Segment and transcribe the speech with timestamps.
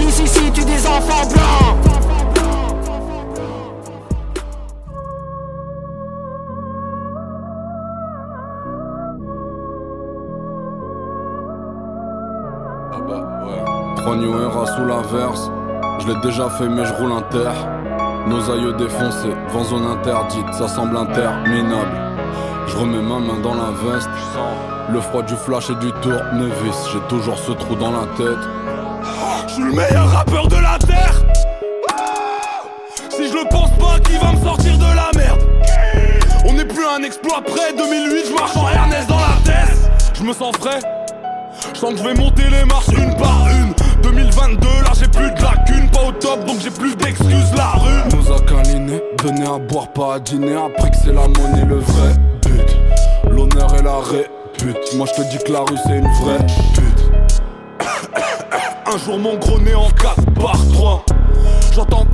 [0.00, 0.22] Ici.
[12.90, 13.64] Ah bah ouais.
[13.96, 14.32] 3 New
[14.66, 15.50] sous l'inverse.
[16.00, 17.50] Je l'ai déjà fait mais je roule inter.
[18.26, 21.90] Nos aïeux défoncés, vent zone interdite, ça semble interminable.
[22.66, 24.10] Je remets ma main dans la veste.
[24.92, 28.38] Le froid du flash et du tournevis, j'ai toujours ce trou dans la tête.
[29.58, 31.20] Suis le meilleur rappeur de la terre.
[33.10, 35.40] Si je le pense pas, qui va me sortir de la merde?
[36.44, 37.72] On n'est plus un exploit près.
[37.76, 39.76] 2008, je marche en Ernest dans la tête.
[40.14, 40.78] Je me sens frais.
[41.74, 43.74] Je sens que je vais monter les marches une par une.
[44.00, 47.52] 2022, là j'ai plus de lacunes, pas au top, donc j'ai plus d'excuses.
[47.56, 50.54] La rue Nous a câliné, donner à boire, pas à dîner.
[50.54, 52.14] Après que c'est la monnaie, le vrai
[52.46, 52.76] but.
[53.28, 54.94] L'honneur et la répute.
[54.94, 56.87] Moi je te dis que la rue c'est une vraie pute.
[58.90, 61.04] Un jour mon gros nez en 4 par 3
[61.74, 62.06] J'entends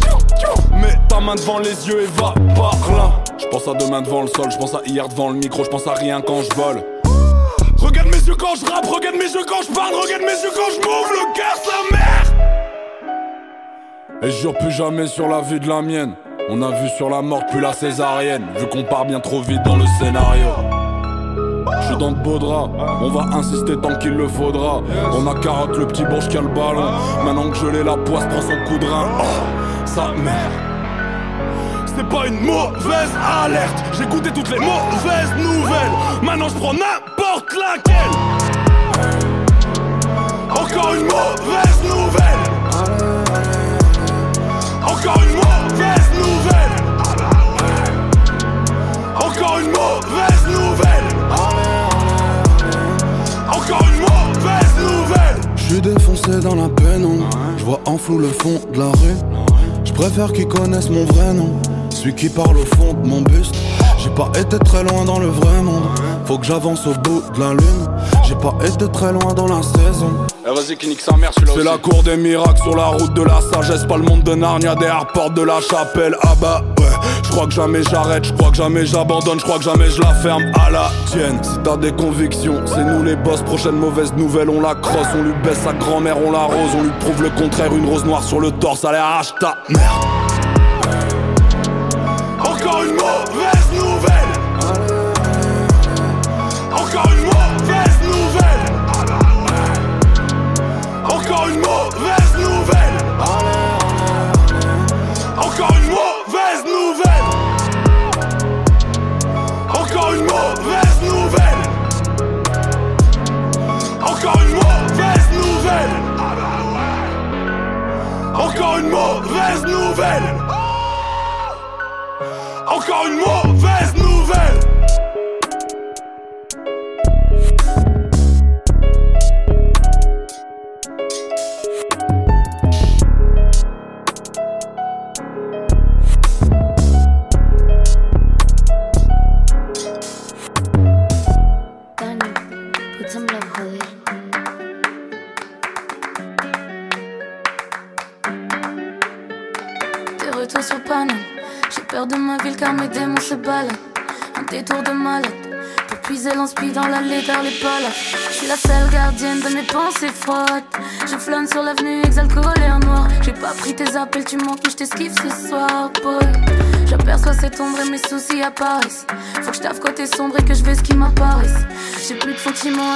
[0.72, 4.22] Mais ta main devant les yeux et va par là Je pense à demain devant
[4.22, 6.52] le sol, je pense à hier devant le micro, je pense à rien quand je
[6.56, 6.82] vole.
[7.78, 10.50] Regarde mes yeux quand je rappe, regarde mes yeux quand je parle, regarde mes yeux
[10.52, 12.32] quand je m'ouvre le cœur sa mère
[14.22, 16.14] Et je jure plus jamais sur la vie de la mienne.
[16.48, 19.62] On a vu sur la mort puis la césarienne, vu qu'on part bien trop vite
[19.62, 20.48] dans le scénario.
[21.80, 24.80] Je suis dans de beaux draps, on va insister tant qu'il le faudra.
[25.12, 26.90] On a carotte le petit bourge qui a le ballon.
[27.24, 29.08] Maintenant que je l'ai, la poisse prend son coup de rein.
[29.18, 30.50] Oh, sa mère.
[31.96, 33.10] C'est pas une mauvaise
[33.44, 33.84] alerte.
[33.96, 35.92] J'ai goûté toutes les mauvaises nouvelles.
[36.22, 38.10] Maintenant je prends n'importe laquelle.
[40.50, 42.42] Encore une mauvaise nouvelle.
[44.82, 46.74] Encore une mauvaise nouvelle.
[49.16, 50.93] Encore une mauvaise nouvelle
[53.54, 57.28] Encore une mauvaise nouvelle Je suis défoncé dans la pénombre.
[57.56, 59.16] Je vois en flou le fond de la rue.
[59.84, 61.50] Je préfère qu'ils connaissent mon vrai nom.
[61.90, 63.54] Celui qui parle au fond de mon buste.
[63.98, 65.84] J'ai pas été très loin dans le vrai monde.
[66.26, 67.88] Faut que j'avance au bout de la lune.
[68.24, 70.10] J'ai pas été très loin dans la saison.
[70.46, 73.14] Eh vas-y qui nique sa mère celui-là C'est la cour des miracles sur la route
[73.14, 73.86] de la sagesse.
[73.86, 76.16] Pas le monde de Narnia, des porte de la chapelle.
[76.22, 76.73] Ah bah ouais,
[77.22, 80.00] je crois que jamais j'arrête, je crois que jamais j'abandonne, je crois que jamais je
[80.00, 81.38] la ferme à la tienne.
[81.42, 83.42] Si t'as des convictions, c'est nous les boss.
[83.42, 86.92] Prochaine mauvaise nouvelle, on la crosse, on lui baisse sa grand-mère, on l'arrose, on lui
[87.00, 87.74] prouve le contraire.
[87.74, 90.23] Une rose noire sur le torse, allez arrache ta merde.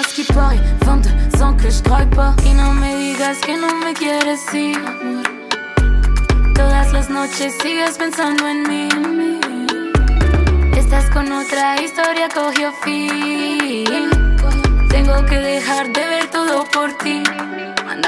[0.02, 0.60] Ce qui paraît.
[0.84, 1.68] 22 ans que.
[2.44, 4.40] Y no me digas que no me quieres.
[6.54, 8.88] Todas las noches sigues pensando en mí.
[10.76, 13.84] Estás con otra historia, cogió fin.
[14.88, 17.22] Tengo que dejar de ver todo por ti.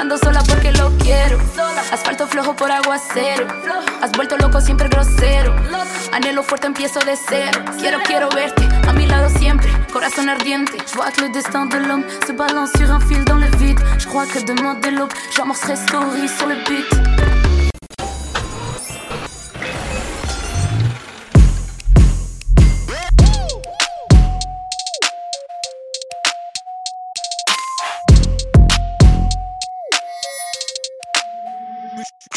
[0.01, 1.37] Andando sola porque lo quiero.
[1.91, 3.45] Asfalto flojo por aguacero.
[4.01, 5.55] Has vuelto loco, siempre grosero.
[6.11, 7.63] Anhelo fuerte, empiezo de cero.
[7.79, 9.69] Quiero, quiero verte a mi lado siempre.
[9.93, 10.79] Corazón ardiente.
[10.87, 13.79] Je vois que le destin de l'homme se balance sur un fil dans le vide.
[13.99, 17.20] Je crois que demain de l'aube, j'amorcerai story sur le beat.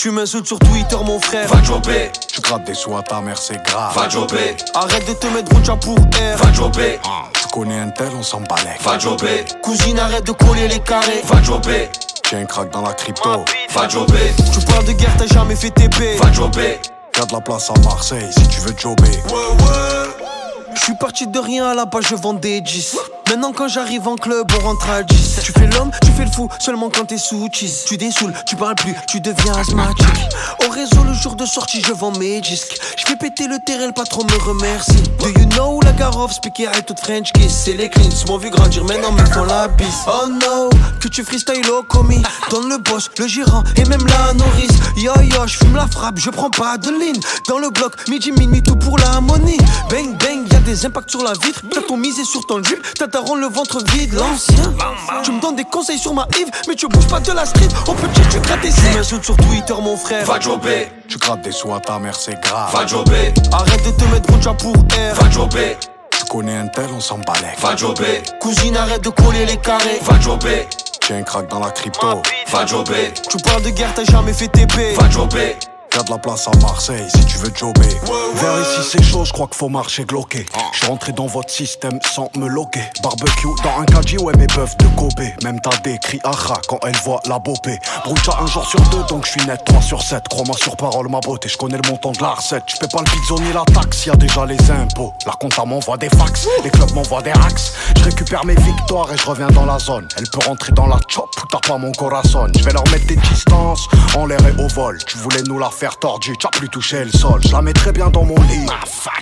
[0.05, 1.49] Tu m'insultes sur Twitter, mon frère.
[1.49, 2.13] Va jobber.
[2.31, 3.97] Tu grattes des sous à ta mère, c'est grave.
[3.97, 4.55] Va jobber.
[4.75, 6.37] Arrête de te mettre rouge pour air.
[6.37, 7.01] Va jobber.
[7.07, 8.83] Ah, tu connais un tel, on s'en balèque.
[8.83, 9.47] Va jobber.
[9.63, 11.23] Cousine, arrête de coller les carrés.
[11.25, 11.89] Va jobber.
[12.29, 13.47] J'ai un crack dans la crypto.
[13.71, 14.35] Va jobber.
[14.53, 16.19] Tu parles de guerre, t'as jamais fait TP.
[16.23, 16.81] Va jobber.
[17.17, 19.09] Y'a de la place à Marseille si tu veux jobber.
[19.31, 20.27] Ouais, ouais.
[20.75, 22.99] Je suis parti de rien à la base, je vends des 10.
[23.35, 25.41] Maintenant quand j'arrive en club, on rentre à 10.
[25.43, 27.83] Tu fais l'homme, tu fais le fou, seulement quand t'es sous cheese.
[27.85, 30.07] Tu dessoules, tu parles plus, tu deviens asthmatique.
[30.65, 32.79] Au réseau, le jour de sortie, je vends mes disques.
[32.97, 35.03] Je fais péter le terrain, le patron me remercie.
[35.19, 37.53] Do you know la Garov, speaker I tout French kiss?
[37.65, 39.89] C'est les cleans, m'ont vu grandir, maintenant me font la bise.
[40.07, 40.71] Oh no,
[41.01, 42.23] que tu freestyle au commis.
[42.51, 44.79] Donne le boss, le gérant et même la nourrice.
[44.97, 47.21] Yo yo, je fume la frappe, je prends pas de ligne.
[47.49, 49.57] Dans le bloc, midi, minuit, tout pour la money.
[49.91, 51.63] Bang bang, des impacts sur la vitre.
[51.71, 54.73] T'as ton misé sur ton jupe, t'as ta le ventre vide, l'ancien.
[55.23, 57.69] Tu me donnes des conseils sur ma Yves, mais tu bouges pas de la street.
[57.87, 60.25] Oh petit, tu grattes des Tu m'insultes sur Twitter, mon frère.
[60.25, 60.89] Va jobber.
[61.09, 62.73] Tu grattes des sous à ta mère, c'est grave.
[62.73, 63.35] Va jobber.
[63.53, 65.15] Arrête de te mettre rouge pour air.
[65.15, 65.77] Va jobber.
[66.11, 67.61] Tu connais un tel, on s'en balèque.
[67.61, 68.23] Va jobber.
[68.41, 70.01] Cousine, arrête de coller les carrés.
[70.03, 70.67] Va jobber.
[71.07, 72.23] J'ai un crack dans la crypto.
[72.51, 73.13] Va jobber.
[73.29, 74.95] Tu parles de guerre, t'as jamais fait TP.
[74.99, 75.57] Va jobber.
[75.95, 77.87] Y'a de la place à Marseille si tu veux jobber.
[78.35, 80.45] Vers ici c'est chaud, je crois qu'il faut marcher gloqué.
[80.73, 82.83] Je suis rentré dans votre système sans me loquer.
[83.01, 85.25] Barbecue dans un caddie, ouais mes bœufs de Kobe.
[85.45, 87.79] Même t'as des cris aha quand elle voit la bopée.
[88.05, 90.27] Broucha un jour sur deux, donc je suis net 3 sur 7.
[90.29, 92.65] Crois-moi sur parole, ma beauté, je connais le montant de la recette.
[92.67, 95.13] Je pas le pizzo ni la taxe, y a déjà les impôts.
[95.27, 97.73] La compta m'envoie des fax, les clubs m'envoient des racks.
[97.97, 100.09] Je récupère mes victoires et je reviens dans la zone.
[100.19, 102.49] Elle peut rentrer dans la chop, t'as pas mon corazon.
[102.59, 103.87] Je vais leur mettre des distances
[104.17, 104.99] en l'air et au vol.
[105.07, 107.41] Tu voulais nous la faire tordu, t'as plus touché le sol.
[107.45, 108.67] Je la mets très bien dans mon lit.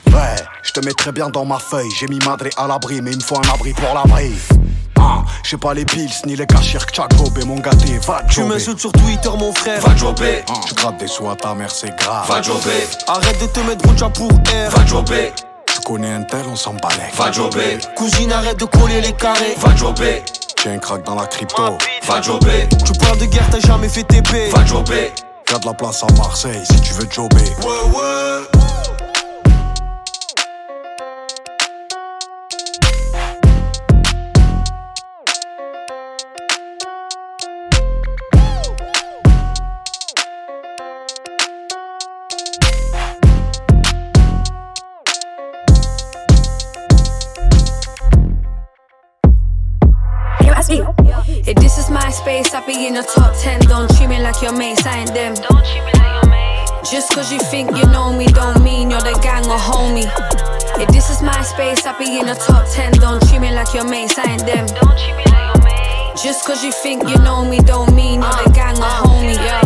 [0.09, 1.91] Ouais, je te mets très bien dans ma feuille.
[1.99, 4.32] J'ai mis madré à l'abri, mais il me faut un abri pour l'abri.
[4.99, 8.79] Ah, j'ai pas les pills ni les cachir que et mon gâté, va Tu m'insultes
[8.79, 9.81] sur Twitter, mon frère.
[9.81, 10.44] Va jobber.
[10.49, 12.29] Ah, tu grattes des sous à ta mère, c'est grave.
[12.29, 12.87] Va jobber.
[13.08, 14.70] Arrête de te mettre rouge pour air.
[14.70, 15.32] Va jobber.
[15.67, 17.15] Tu connais un tel, on s'en balèque.
[17.17, 17.79] Va jobber.
[17.97, 19.56] Cousine, arrête de coller les carrés.
[19.58, 20.23] Va jobber.
[20.62, 21.79] J'ai un crack dans la crypto.
[22.06, 22.69] Va jobber.
[22.85, 24.50] Tu parles de guerre, t'as jamais fait TP.
[24.55, 25.12] Va jobber.
[25.50, 27.37] Y'a de la place à Marseille si tu veux jobber.
[27.37, 28.92] Ouais.
[51.93, 53.69] My space, I be in the top 10.
[53.69, 55.35] Don't treat me like your mates, I ain't them.
[55.35, 56.67] Don't treat me like your mate.
[56.91, 60.09] Just cause you think you know me, don't mean you're the gang or homie.
[60.81, 62.93] If this is my space, I be in the top 10.
[62.93, 64.67] Don't treat me like your mates, I ain't them.
[64.69, 66.17] Don't treat me like your mate.
[66.17, 69.37] Just cause you think you know me, don't mean you're the gang or uh, homie.
[69.37, 69.62] Yeah.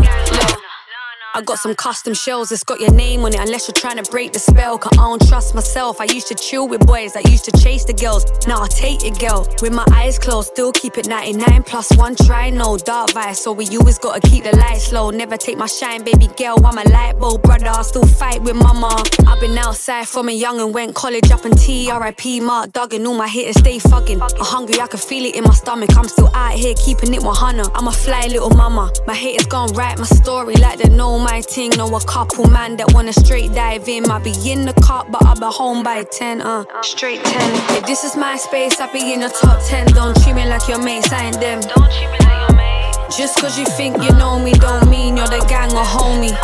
[1.36, 3.38] I got some custom shells that's got your name on it.
[3.38, 6.00] Unless you're trying to break the spell, cause I don't trust myself.
[6.00, 8.24] I used to chill with boys that used to chase the girls.
[8.46, 9.46] Now I take it, girl.
[9.60, 12.48] With my eyes closed, still keep it 99 plus one try.
[12.48, 15.10] No dark vice, so we always gotta keep the lights low.
[15.10, 16.56] Never take my shine, baby girl.
[16.64, 17.68] I'm a light bulb brother.
[17.68, 18.96] I still fight with mama.
[19.26, 21.92] I've been outside from a young and went college up in T.
[21.92, 23.06] RIP Mark Duggan.
[23.06, 24.22] All my hitters stay fucking.
[24.22, 25.94] I'm hungry, I can feel it in my stomach.
[25.98, 27.70] I'm still out here keeping it 100.
[27.74, 28.90] I'm a fly little mama.
[29.06, 31.70] My haters gon' write my story like they know my ting.
[31.76, 34.04] Know a couple man that wanna straight dive in.
[34.06, 36.40] Might be in the cut, but I'll be home by 10.
[36.40, 37.76] Uh, straight 10.
[37.78, 39.86] If this is my space, I'll be in the top 10.
[39.98, 41.60] Don't treat me like your mates, I ain't them.
[41.60, 42.94] Don't treat me like your mate.
[43.18, 46.36] Just cause you think you know me, don't mean you're the gang or homie.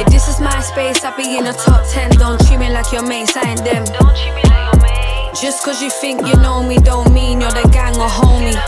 [0.00, 2.10] If this is my space, I'll be in the top 10.
[2.22, 3.84] Don't treat me like your mates, I ain't them.
[3.84, 5.34] Don't treat me like your mate.
[5.40, 8.58] Just cause you think you know me, don't mean you're the gang or homie.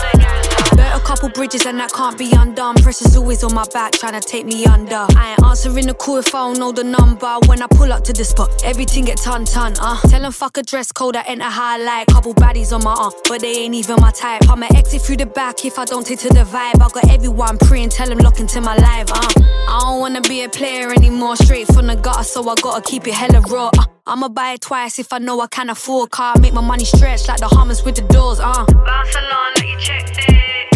[1.05, 2.75] Couple bridges and that can't be undone.
[2.75, 5.05] Pressure's always on my back, trying to take me under.
[5.17, 7.37] I ain't answering the call if I don't know the number.
[7.47, 9.73] When I pull up to the spot, everything get ton ton.
[9.79, 12.07] Uh, tell them fuck a dress code, I enter highlight.
[12.07, 14.49] Couple baddies on my arm, but they ain't even my type.
[14.49, 16.81] I'ma exit through the back if I don't take to the vibe.
[16.81, 19.11] I got everyone praying, tell them lock into my life.
[19.11, 22.81] Uh, I don't wanna be a player anymore, straight from the gutter, so I gotta
[22.81, 23.69] keep it hella raw.
[23.77, 26.35] Uh, I'ma buy it twice if I know I can afford car.
[26.39, 28.65] Make my money stretch like the Hummers with the doors, uh.
[28.65, 30.70] Barcelona, you checked it.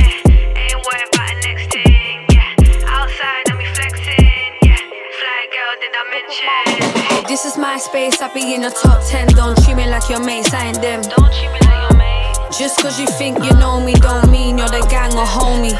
[6.22, 7.27] Girl, did I mention?
[7.27, 9.27] This is my space, I be in the top 10.
[9.29, 11.01] Don't treat me like your mates, I ain't them.
[11.01, 12.36] Don't treat me like your mate.
[12.57, 15.75] Just cause you think you know me, don't mean you're the gang or homie.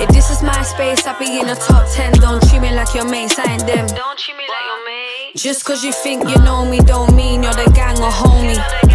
[0.00, 2.12] If this is my space, I be in the top 10.
[2.20, 3.86] Don't treat me like your mates, I ain't them.
[3.88, 5.32] Don't treat me like your mate.
[5.36, 8.87] Just cause you think you know me, don't mean you're the gang or homie.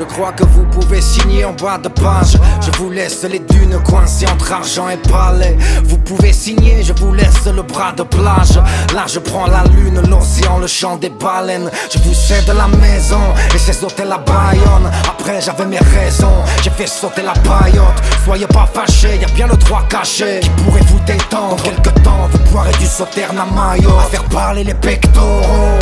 [0.00, 2.38] Je crois que vous pouvez signer en bas de page.
[2.62, 5.58] Je vous laisse les dunes coincées entre argent et palais.
[5.84, 8.56] Vous pouvez signer, je vous laisse le bras de plage.
[8.94, 11.70] Là, je prends la lune, l'océan, le chant des baleines.
[11.92, 13.20] Je vous cède la maison
[13.54, 14.90] et ces hôtels à Bayonne.
[15.06, 18.00] Après, j'avais mes raisons, j'ai fait sauter la paillote.
[18.24, 21.56] Soyez pas fâchés, y a bien le droit caché qui pourrait vous détendre?
[21.56, 23.98] Dans quelques temps, vous boirez du sauterne à maillot.
[23.98, 25.78] À faire parler les pectoraux.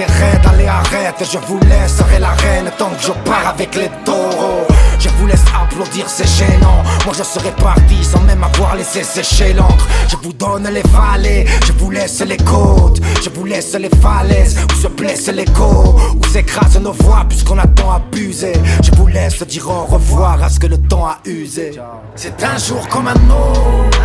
[0.00, 3.90] T'es raide, allez arrête, je vous laisserai la reine tant que je pars avec les
[4.02, 4.66] taureaux.
[4.98, 6.82] Je vous laisse applaudir, c'est gênant.
[7.04, 9.86] Moi je serais parti sans même avoir laissé sécher l'encre.
[10.08, 14.56] Je vous donne les vallées, je vous laisse les côtes, je vous laisse les falaises
[14.72, 18.54] où se blesse l'écho, où s'écrasent nos voix puisqu'on a tant abusé.
[18.82, 21.72] Je vous laisse dire au revoir à ce que le temps a usé.
[22.16, 23.98] C'est un jour comme un autre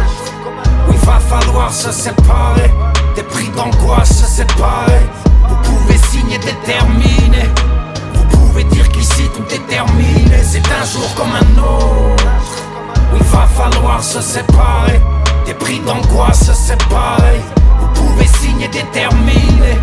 [0.89, 2.69] où il va falloir se séparer.
[3.15, 4.99] Des prix d'angoisse se séparer.
[6.35, 7.49] Déterminé.
[8.13, 10.43] Vous pouvez dire qu'ici tout est terminé.
[10.43, 12.25] C'est un jour comme un autre
[13.13, 14.99] où il va falloir se séparer.
[15.45, 17.39] Des prix d'angoisse se séparer.
[17.79, 19.79] Vous pouvez signer déterminé.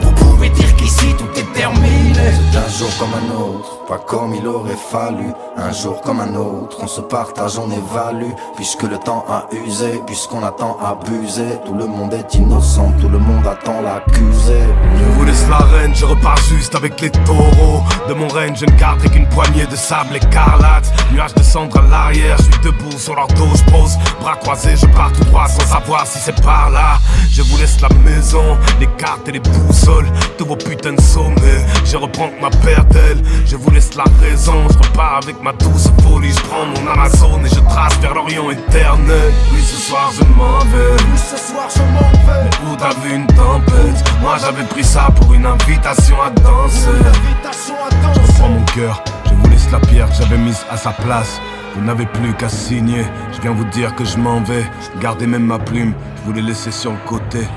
[0.00, 2.14] Vous pouvez dire qu'ici tout est terminé.
[2.14, 5.32] C'est un jour comme un autre, pas comme il aurait fallu.
[5.56, 8.32] Un jour comme un autre, on se partage, on évalue.
[8.56, 11.44] Puisque le temps a usé, puisqu'on a tant abusé.
[11.66, 14.60] Tout le monde est innocent, tout le monde attend l'accusé.
[14.96, 17.82] Je vous laisse la reine, je repars juste avec les taureaux.
[18.08, 20.92] De mon règne, je ne garderai qu'une poignée de sable écarlate.
[21.12, 23.96] Nuages de cendres à l'arrière, je suis debout sur leur dos, je pose.
[24.20, 26.98] Bras croisés, je pars tout droit sans savoir si c'est par là.
[27.30, 31.66] Je vous laisse la maison, les cartes et les boussoles de vos putains de sommets.
[31.84, 34.66] Je reprends ma paire d'ailes, je vous laisse la raison.
[34.70, 38.50] Je repars avec ma douce folie, je prends mon Amazon et je trace vers l'Orient
[38.50, 39.32] éternel.
[39.52, 40.92] Oui, ce soir je m'en vais.
[40.92, 42.44] Oui, ce soir je m'en vais.
[42.44, 46.88] Mais où t'as vu une tempête Moi j'avais pris ça pour une invitation à danser.
[46.88, 50.76] Invitation à Je reprends mon cœur, je vous laisse la pierre que j'avais mise à
[50.76, 51.40] sa place.
[51.74, 54.64] Vous n'avez plus qu'à signer, je viens vous dire que je m'en vais.
[55.00, 57.48] Gardez même ma plume, je vous l'ai laissée sur le côté.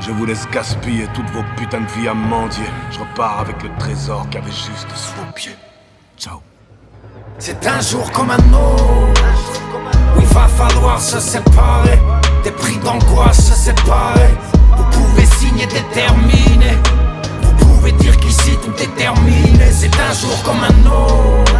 [0.00, 2.64] Je vous laisse gaspiller toutes vos putains de vies à mendier.
[2.90, 5.56] Je repars avec le trésor qu'il y avait juste sous vos pieds.
[6.16, 6.40] Ciao.
[7.38, 9.22] C'est un jour comme un autre
[10.16, 11.98] où il va falloir se séparer.
[12.44, 14.30] Des prix d'angoisse se séparer.
[14.76, 16.78] Vous pouvez signer déterminé.
[17.42, 19.70] Vous pouvez dire qu'ici tout est terminé.
[19.72, 21.52] C'est un jour comme un autre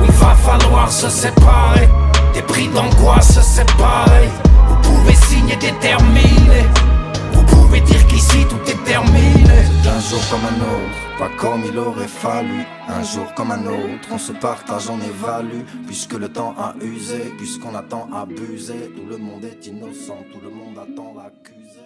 [0.00, 1.88] où il va falloir se séparer.
[2.32, 4.28] Des prix d'angoisse se séparer.
[4.68, 6.64] Vous pouvez signer déterminé.
[7.80, 9.58] Dire qu'ici tout est terminé.
[9.86, 12.64] Un jour comme un autre, pas comme il aurait fallu.
[12.88, 15.62] Un jour comme un autre, on se partage, on évalue.
[15.86, 18.92] Puisque le temps a usé, puisqu'on a tant abusé.
[18.96, 21.80] Tout le monde est innocent, tout le monde attend l'accusé.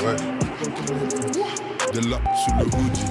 [0.00, 0.14] Ouais.
[1.92, 3.08] De là, sous le hoodie.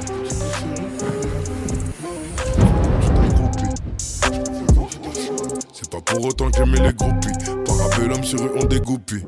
[5.74, 7.28] C'est pas pour autant que j'aimais les groupies.
[7.66, 9.26] Parabellum sur eux, on dégoupille.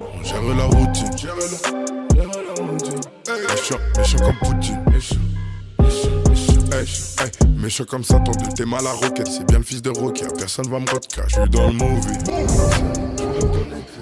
[0.00, 1.10] On gère la routine.
[3.48, 4.84] Méchant, méchant comme Poutine.
[6.72, 6.86] Hey,
[7.20, 9.28] hey, méchant comme Satan, de t'es mal à roquette.
[9.28, 11.22] C'est bien le fils de Rocky, personne va me vodka.
[11.28, 12.18] Je dans le movie.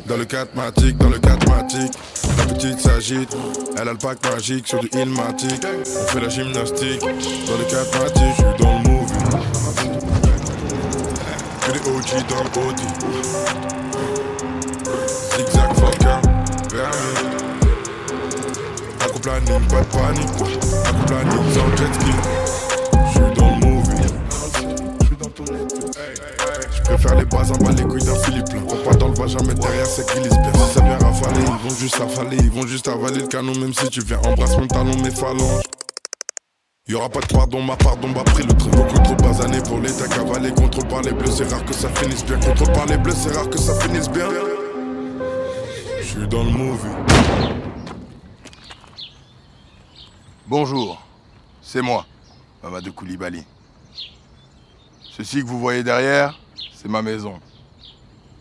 [0.08, 1.92] Dans le catmatique, dans le catmatique.
[2.38, 3.36] La petite s'agite,
[3.76, 5.60] elle a le pack magique sur du ilmatic.
[5.64, 9.12] On fait la gymnastique dans les quatre matiques, je suis dans le movie.
[11.60, 12.88] Que des OG dans le Audi.
[15.36, 16.20] Zigzag, fucker,
[16.72, 17.28] vernis.
[19.00, 20.58] Aquaplaning, pas de panique.
[20.86, 22.47] Aquaplaning sans jet ski.
[26.98, 28.46] Préfère les bases en bas, les couilles d'un Philippe
[28.84, 30.52] pas dans le vagin, mais derrière c'est lisent bien.
[30.54, 33.72] Si ça vient rafaler, ils vont juste avaler, ils vont juste avaler le canon, même
[33.72, 35.62] si tu viens embrasse mon talon, mes phalanges.
[36.88, 38.70] Y'aura pas de pardon, ma pardon m'a pris le train.
[38.70, 40.50] Trop basané pour l'état cavalé.
[40.52, 42.40] Contrôle par les bleus, c'est rare que ça finisse bien.
[42.40, 44.26] Contrôle par les bleus, c'est rare que ça finisse bien.
[46.00, 46.88] Je suis dans le movie.
[50.46, 51.00] Bonjour,
[51.60, 52.06] c'est moi,
[52.62, 53.44] Mamadou Koulibaly.
[55.14, 56.38] Ceci que vous voyez derrière,
[56.88, 57.38] ma maison.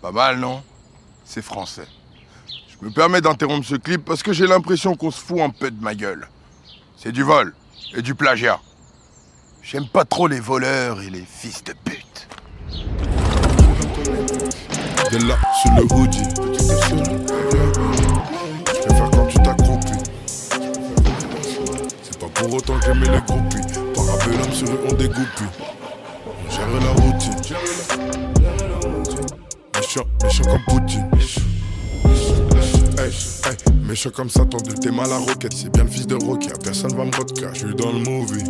[0.01, 0.63] Pas mal, non?
[1.25, 1.87] C'est français.
[2.69, 5.69] Je me permets d'interrompre ce clip parce que j'ai l'impression qu'on se fout un peu
[5.69, 6.29] de ma gueule.
[6.95, 7.53] C'est du vol
[7.95, 8.59] et du plagiat.
[9.61, 12.27] J'aime pas trop les voleurs et les fils de pute.
[15.11, 16.23] De là, sous le hoodie.
[18.65, 20.03] Je préfère quand tu t'accroupis.
[22.01, 23.61] C'est pas pour autant que j'aimais les groupies.
[23.93, 25.47] Parabellum sur eux, on dégoupille.
[26.25, 27.06] On gère la routine.
[29.97, 31.09] Méchant, méchant comme Poutine.
[33.87, 35.53] Méchant comme Satan t'es mal à roquette.
[35.53, 36.49] C'est bien le fils de Rocky.
[36.63, 37.49] Personne va me vodka.
[37.53, 38.43] Je suis dans le movie.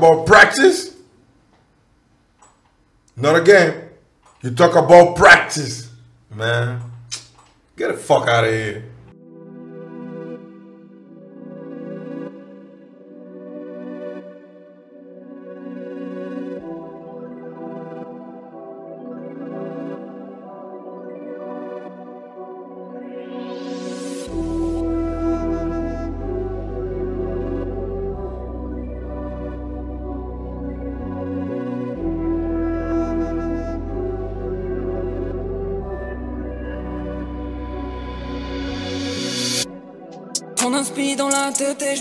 [0.00, 0.96] About practice?
[3.16, 3.90] Not again.
[4.42, 5.90] You talk about practice.
[6.34, 6.80] Man,
[7.76, 8.89] get the fuck out of here.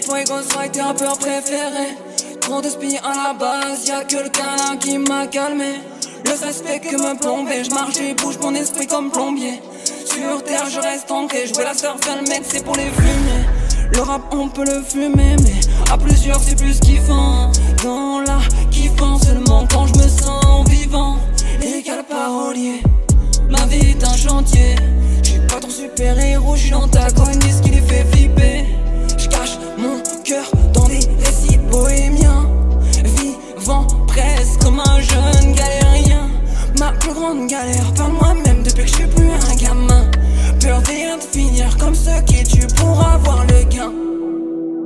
[0.10, 1.98] Tête et peur préféré
[2.42, 5.82] Trop d'espi à la base, y'a que le câlin qui m'a calmé.
[6.26, 9.62] Le fait que me plomber, j'marche et bouge mon esprit comme plombier.
[10.06, 13.46] Sur terre je reste ancré, jouer la surf, le mec c'est pour les fumiers
[13.94, 17.52] Le rap on peut le fumer mais à plusieurs c'est plus kiffant.
[17.84, 18.40] Dans la
[18.72, 21.18] kiffant seulement quand je me sens vivant.
[21.62, 22.82] Égal parolier,
[23.50, 24.76] ma vie est un chantier.
[25.24, 28.79] J'suis pas ton super héros, j'suis l'antagoniste qui les fait flipper.
[37.30, 40.10] Galère par moi-même depuis que j'suis plus un gamin.
[40.60, 43.92] Peur vient de finir comme ceux qui tuent pour avoir le gain.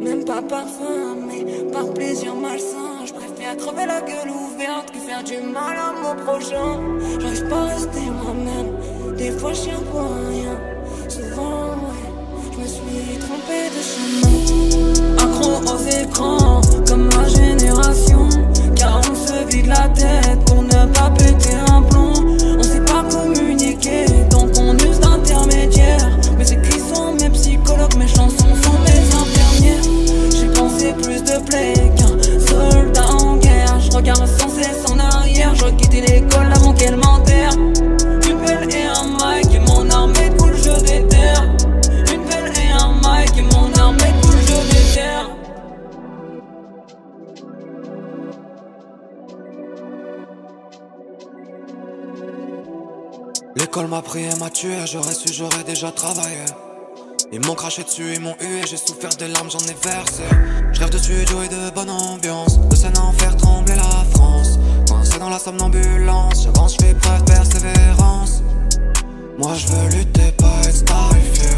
[0.01, 3.05] Même pas par faim, mais par plaisir malsain.
[3.05, 6.81] J'préfère crever la gueule ouverte que faire du mal à mon prochain.
[7.21, 9.15] J'arrive pas à rester moi-même.
[9.17, 10.59] Des fois je pour rien.
[11.07, 12.11] Souvent, ouais,
[12.51, 15.15] je me suis trompé de chemin.
[15.17, 18.27] Accro aux écrans, comme ma génération.
[18.75, 21.22] Car on se vide la tête pour ne pas péter
[53.93, 56.45] m'a pris et m'a tué, j'aurais su, j'aurais déjà travaillé.
[57.31, 60.23] Ils m'ont craché dessus, ils m'ont hué, j'ai souffert des larmes, j'en ai versé.
[60.71, 64.57] Je rêve de studio et de bonne ambiance, de scène en faire trembler la France.
[64.89, 68.41] Coincé dans la somnambulance, j'avance, je fais preuve de persévérance.
[69.37, 71.49] Moi je veux lutter, pas être starifié.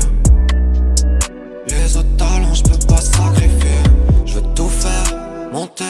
[1.67, 3.79] Les autres talents, je peux pas sacrifier.
[4.25, 5.85] Je veux tout faire, monter,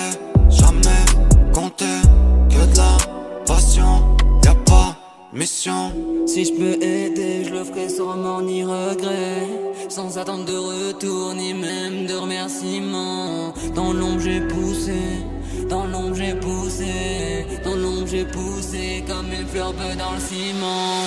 [5.36, 5.91] mission.
[6.26, 9.48] Si je peux aider, je le ferai remords ni regret.
[9.89, 13.54] Sans attendre de retour, ni même de remerciement.
[13.76, 15.00] Dans l'ombre, j'ai poussé.
[15.69, 17.45] Dans l'ombre, j'ai poussé.
[17.63, 19.04] Dans l'ombre, j'ai poussé.
[19.08, 21.04] Comme une fleur peu dans le ciment.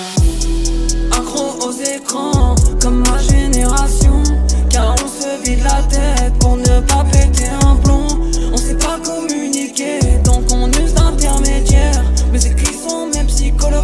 [1.11, 4.21] Accro aux écrans, comme ma génération.
[4.69, 8.07] Car on se vide la tête pour ne pas péter un plomb.
[8.53, 12.03] On sait pas communiquer, donc on use d'intermédiaires.
[12.31, 12.45] Mes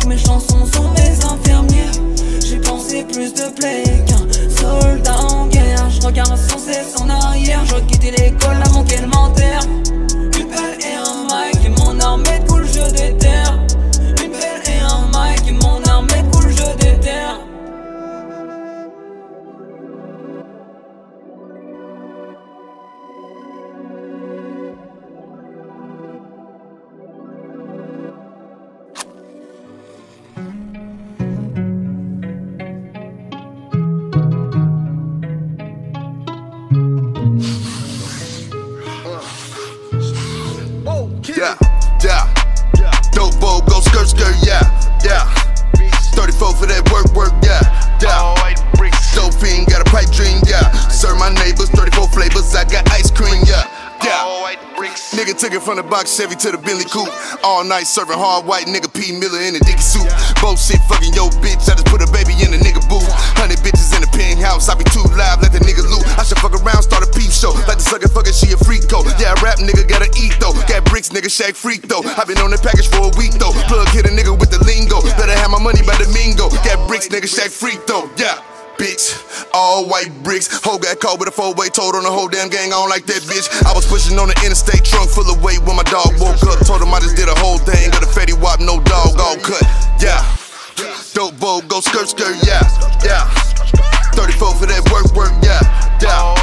[0.07, 1.91] mes chansons sont mes infirmières.
[2.45, 5.89] J'ai pensé plus de play qu'un soldat en guerre.
[5.89, 9.61] Je regarde sans cesse en arrière, je quitter l'école avant qu'elle m'enterre.
[9.63, 13.14] Une pelle et un mic et mon armée de cool, je déterre.
[55.95, 57.07] Box Chevy to the Bentley coupe.
[57.39, 60.03] All night serving hard white nigga P Miller in a dicky suit.
[60.43, 61.71] Both Bullshit fucking yo bitch.
[61.71, 63.07] I just put a baby in a nigga booth.
[63.39, 64.67] Hundred bitches in the penthouse.
[64.67, 66.03] I be too live, let the nigga loot.
[66.19, 67.55] I should fuck around, start a peep show.
[67.63, 69.07] Like the sucker fucker, she a freak though.
[69.15, 70.51] Yeah, rap nigga gotta eat though.
[70.67, 72.03] Got bricks, nigga shake freak though.
[72.03, 73.55] I been on the package for a week though.
[73.71, 74.99] Plug hit a nigga with the lingo.
[75.15, 76.51] Better have my money by the mingo.
[76.67, 78.11] Got bricks, nigga shake freak though.
[78.19, 78.54] Yeah.
[78.85, 79.17] Bitch,
[79.51, 80.45] all white bricks.
[80.61, 82.69] Hoe got caught with a four way told on the whole damn gang.
[82.69, 83.49] I don't like that bitch.
[83.65, 86.61] I was pushing on the interstate, trunk full of weight when my dog woke up.
[86.69, 87.89] Told him I just did a whole thing.
[87.89, 89.65] Got a fatty wop, no dog, all cut.
[89.97, 90.21] Yeah.
[91.17, 92.61] Dope bowl, go skirt, skirt, yeah.
[93.01, 93.25] Yeah.
[94.13, 95.65] 34 for that work, work, yeah.
[95.97, 96.37] Yeah.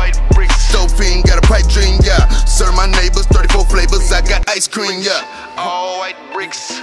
[0.75, 2.27] Dope fiend, got a pipe dream, yeah.
[2.43, 5.23] Serve my neighbors, 34 flavors, I got ice cream, yeah.
[5.55, 6.75] All white bricks.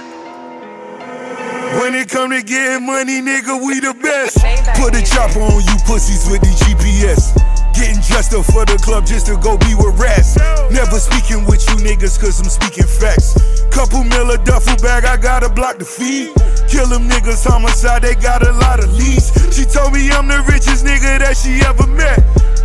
[1.80, 4.38] When it come to getting money, nigga, we the best.
[4.76, 7.34] Put a chopper on you pussies with the GPS.
[7.74, 10.36] Getting dressed up for the club just to go be with rats.
[10.70, 13.38] Never speaking with you niggas cause I'm speaking facts.
[13.70, 16.34] Couple mil a duffel bag, I gotta block the feed.
[16.68, 19.30] Kill them niggas, homicide, they got a lot of leads.
[19.54, 22.18] She told me I'm the richest nigga that she ever met.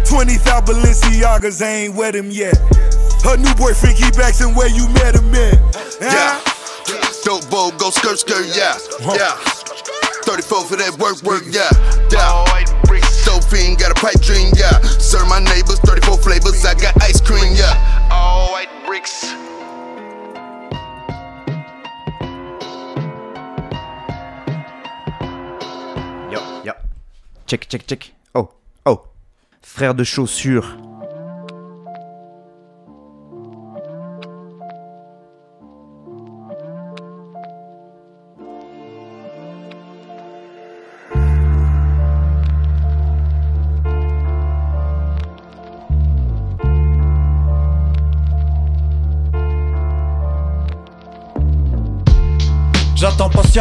[0.05, 2.57] 20,000 Balenciagas, I ain't wet him yet.
[3.23, 5.57] Her new boyfriend keep asking where you met him at.
[6.01, 6.54] Yeah.
[7.25, 8.77] Dope bowl, go skirt, skirt, yeah.
[9.01, 9.35] Yeah.
[10.25, 11.73] 34 for that work, work, yeah.
[12.13, 12.45] Yeah.
[13.25, 14.79] Dope fiend, got a pipe dream, yeah.
[15.01, 17.73] Serve my neighbors, 34 flavors, I got ice cream, yeah.
[18.11, 19.25] All white bricks.
[26.29, 26.73] Yo, yo.
[27.47, 28.13] Check, check, check.
[28.35, 28.51] Oh,
[28.85, 29.01] oh.
[29.63, 30.77] Frère de chaussures.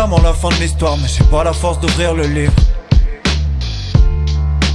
[0.04, 2.52] Patiemment la fin de l'histoire, mais j'ai pas la force d'ouvrir le livre.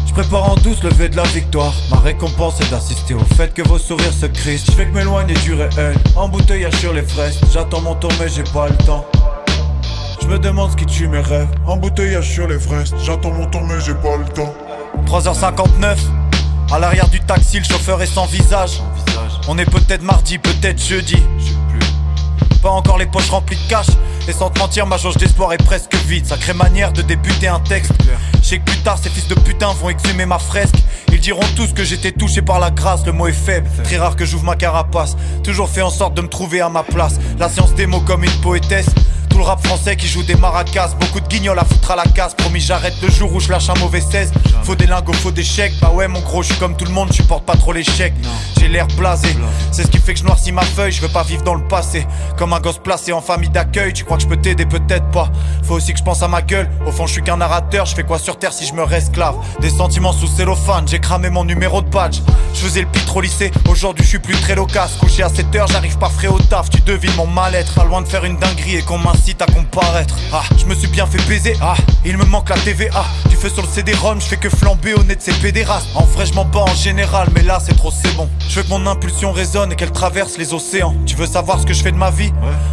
[0.07, 1.71] Je prépare en douce le lever de la victoire.
[1.91, 4.65] Ma récompense est d'assister au fait que vos sourires se crissent.
[4.65, 7.39] Je fais que m'éloigner du réel, embouteillage sur les fraises.
[7.53, 9.05] J'attends mon tour, mais j'ai pas le temps.
[10.19, 11.49] Je me demande ce qui tue mes rêves.
[11.67, 14.51] Embouteillage sur les fraises, j'attends mon tour mais j'ai pas le temps.
[15.05, 15.95] 3h59,
[16.71, 18.81] à l'arrière du taxi, le chauffeur est sans visage.
[19.47, 21.21] On est peut-être mardi, peut-être jeudi.
[22.63, 23.85] Pas encore les poches remplies de cash.
[24.29, 26.27] Et sans te mentir, ma jauge d'espoir est presque vide.
[26.27, 27.93] Sacrée manière de débuter un texte.
[28.43, 30.75] Je sais que plus tard, ces fils de putain vont exhumer ma fresque.
[31.11, 33.03] Ils diront tous que j'étais touché par la grâce.
[33.07, 35.17] Le mot est faible, très rare que j'ouvre ma carapace.
[35.43, 37.15] Toujours fait en sorte de me trouver à ma place.
[37.39, 38.89] La science des mots comme une poétesse.
[39.37, 40.95] Le rap français qui joue des maracas.
[40.99, 42.33] Beaucoup de guignols à foutre à la casse.
[42.33, 44.31] Promis, j'arrête le jour où je lâche un mauvais 16.
[44.63, 45.73] Faut des lingots, faut des chèques.
[45.81, 48.13] Bah ouais, mon gros, je suis comme tout le monde, je supporte pas trop l'échec.
[48.59, 49.35] J'ai l'air blasé.
[49.71, 50.91] C'est ce qui fait que je noircis ma feuille.
[50.91, 52.05] Je veux pas vivre dans le passé.
[52.37, 53.93] Comme un gosse placé en famille d'accueil.
[53.93, 55.29] Tu crois que je peux t'aider, peut-être pas.
[55.63, 56.69] Faut aussi que je pense à ma gueule.
[56.85, 57.85] Au fond, je suis qu'un narrateur.
[57.85, 59.35] Je fais quoi sur terre si je me resclave?
[59.61, 60.87] Des sentiments sous cellophane.
[60.87, 62.19] J'ai cramé mon numéro de badge.
[62.53, 63.51] Je faisais le pitre au lycée.
[63.69, 64.97] Aujourd'hui, je suis plus très loquace.
[64.99, 66.69] Couché à 7 heures, j'arrive pas frais au taf.
[66.69, 67.73] Tu devines mon mal-être.
[67.73, 68.97] Pas loin de faire une dinguerie et qu'on
[69.39, 70.15] à comparaître.
[70.33, 71.55] Ah, je me suis bien fait baiser.
[71.61, 73.05] Ah, il me manque la TVA.
[73.29, 75.87] Tu fais sur le CD-ROM, je fais que flamber au nez de ces pédérastes.
[75.93, 78.27] En vrai, je mens pas en général, mais là, c'est trop, c'est bon.
[78.49, 80.95] Je veux que mon impulsion résonne et qu'elle traverse les océans.
[81.05, 82.31] Tu veux savoir ce que je fais de ma vie?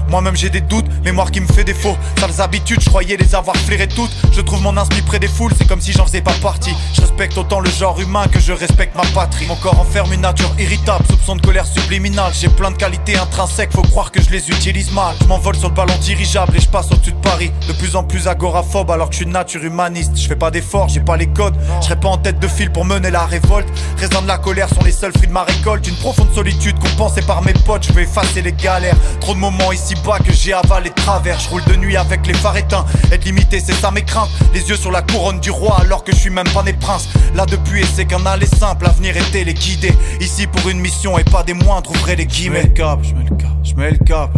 [0.09, 1.97] Moi-même, j'ai des doutes, mémoire qui me fait défaut.
[2.19, 4.11] Sales habitudes, je croyais les avoir flairées toutes.
[4.33, 6.75] Je trouve mon inspi près des foules, c'est comme si j'en faisais pas partie.
[6.95, 9.47] Je respecte autant le genre humain que je respecte ma patrie.
[9.47, 12.33] Mon corps enferme une nature irritable, soupçon de colère subliminale.
[12.33, 15.15] J'ai plein de qualités intrinsèques, faut croire que je les utilise mal.
[15.21, 17.51] Je m'envole sur le ballon dirigeable et je passe au-dessus de Paris.
[17.67, 20.13] De plus en plus agoraphobe alors que je suis de nature humaniste.
[20.17, 21.55] Je fais pas d'efforts, j'ai pas les codes.
[21.81, 23.69] Je serai pas en tête de file pour mener la révolte.
[23.97, 25.87] Raisins de la colère sont les seuls fruits de ma récolte.
[25.89, 27.87] Une profonde solitude compensée par mes potes.
[27.87, 28.97] Je veux effacer les galères.
[29.21, 31.41] Trop de moments ici bas que j'ai avalé de travers.
[31.41, 32.85] Je roule de nuit avec les phares éteints.
[33.11, 34.31] Être limité, c'est ça mes craintes.
[34.53, 37.09] Les yeux sur la couronne du roi alors que je suis même pas né prince.
[37.35, 38.85] Là depuis, et c'est qu'un aller simple.
[38.85, 39.95] L'avenir était les guider.
[40.21, 42.63] Ici pour une mission et pas des moindres, ouvrez les guillemets.
[42.63, 44.31] Je mets le cap, je mets le cap, je mets le cap.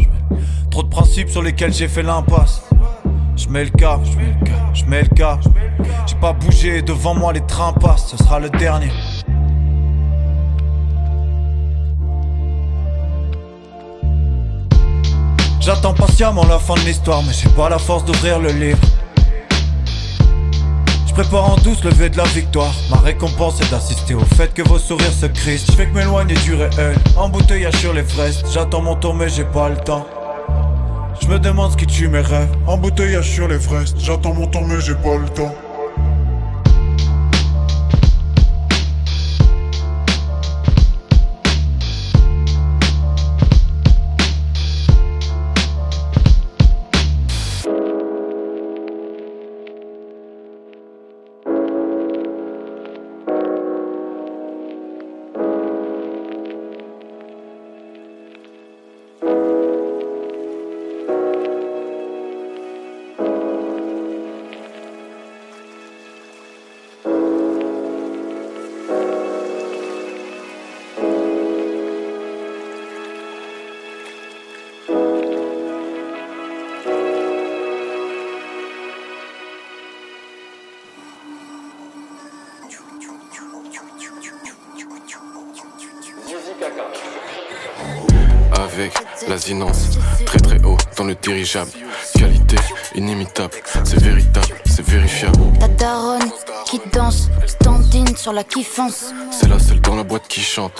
[0.71, 2.63] Trop de principes sur lesquels j'ai fait l'impasse.
[3.37, 4.01] Je mets le cap,
[4.75, 5.41] je mets le cap.
[6.07, 8.91] J'ai pas bougé, devant moi les trains passent, ce sera le dernier.
[15.61, 18.79] J'attends patiemment la fin de l'histoire, mais j'ai pas la force d'ouvrir le livre.
[21.07, 22.73] Je prépare en douce le lever de la victoire.
[22.91, 25.67] Ma récompense est d'assister au fait que vos sourires se crissent.
[25.67, 28.43] Je fais que m'éloigner du réel, embouteillage sur les fraises.
[28.53, 30.07] J'attends mon tour, mais j'ai pas le temps.
[31.21, 32.49] Je me demande ce qui tue mes rêves.
[32.67, 35.55] Embouteillage sur les fraises, j'attends mon temps mais j'ai pas le temps.
[91.29, 91.71] Dirigeable.
[92.15, 92.57] Qualité
[92.95, 95.39] inimitable, c'est véritable, c'est vérifiable.
[95.61, 96.31] Ta daronne
[96.65, 99.13] qui danse, stand-in sur la kiffance.
[99.31, 100.73] C'est la seule dans la boîte qui chante.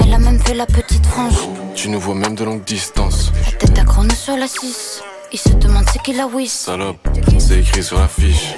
[0.00, 1.38] Elle a même fait la petite frange.
[1.74, 3.32] Tu nous vois même de longue distance.
[3.46, 5.02] La tête à chrono sur la 6.
[5.32, 6.52] Il se demande c'est qui la whiz.
[6.52, 8.54] Salope, c'est écrit sur la fiche.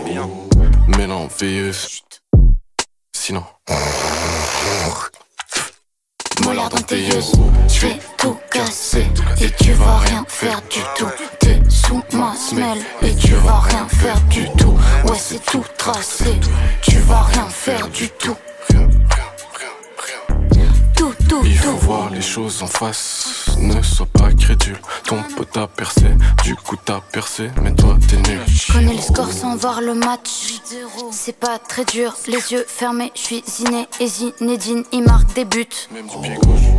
[0.99, 2.03] Mais non, veilleuse.
[3.17, 3.45] Sinon.
[6.45, 7.21] Mollard dans tes yeux.
[7.69, 9.07] Je vais tout casser
[9.41, 11.09] et tu vas rien faire du tout.
[15.93, 16.41] Tracé.
[16.83, 18.37] Tu vas rien faire du tout.
[20.97, 21.77] Tout, tout, Il faut tout.
[21.79, 23.45] voir les choses en face.
[23.59, 24.79] Ne sois pas crédule.
[25.05, 26.07] Ton pote a percé,
[26.43, 28.41] du coup t'as percé, mais toi t'es nul.
[28.49, 30.61] Je connais le score sans voir le match.
[31.13, 33.13] C'est pas très dur, les yeux fermés.
[33.15, 35.67] Je suis Ziné et Zinedine, il marque des buts.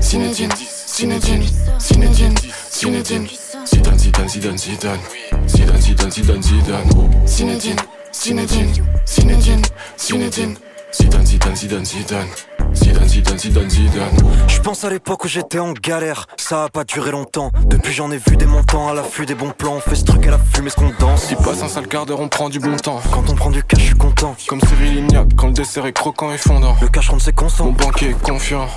[0.02, 0.52] Zinedine,
[0.86, 1.43] Zinedine,
[1.80, 2.36] Zinedine,
[2.70, 3.28] Zinedine.
[3.65, 5.00] Zidane, Zidane, Zidane, Zidane.
[5.48, 6.89] Zidane, Zidane, Zidane, Zidane.
[7.26, 7.76] Zinedine,
[8.17, 8.73] Zinedine,
[9.06, 9.62] Zinedine,
[9.95, 10.58] Zinedine.
[10.91, 12.57] Zidane, Zidane, Zidane, Zidane.
[12.78, 14.18] Zidane, Zidane, Zidane, Zidane.
[14.48, 17.52] Je pense à l'époque où j'étais en galère, ça a pas duré longtemps.
[17.66, 19.76] Depuis j'en ai vu des montants à l'affût des bons plans.
[19.76, 21.28] On fait ce truc à la fumée, ce qu'on danse.
[21.32, 23.02] Il passe un sale quart d'heure, on prend du bon temps.
[23.12, 24.36] Quand on prend du cash, je suis content.
[24.48, 26.76] Comme Cyril Lignac, quand le dessert est croquant et fondant.
[26.82, 27.66] Le cash rentre ses consents.
[27.66, 28.68] Mon banquier est confiant.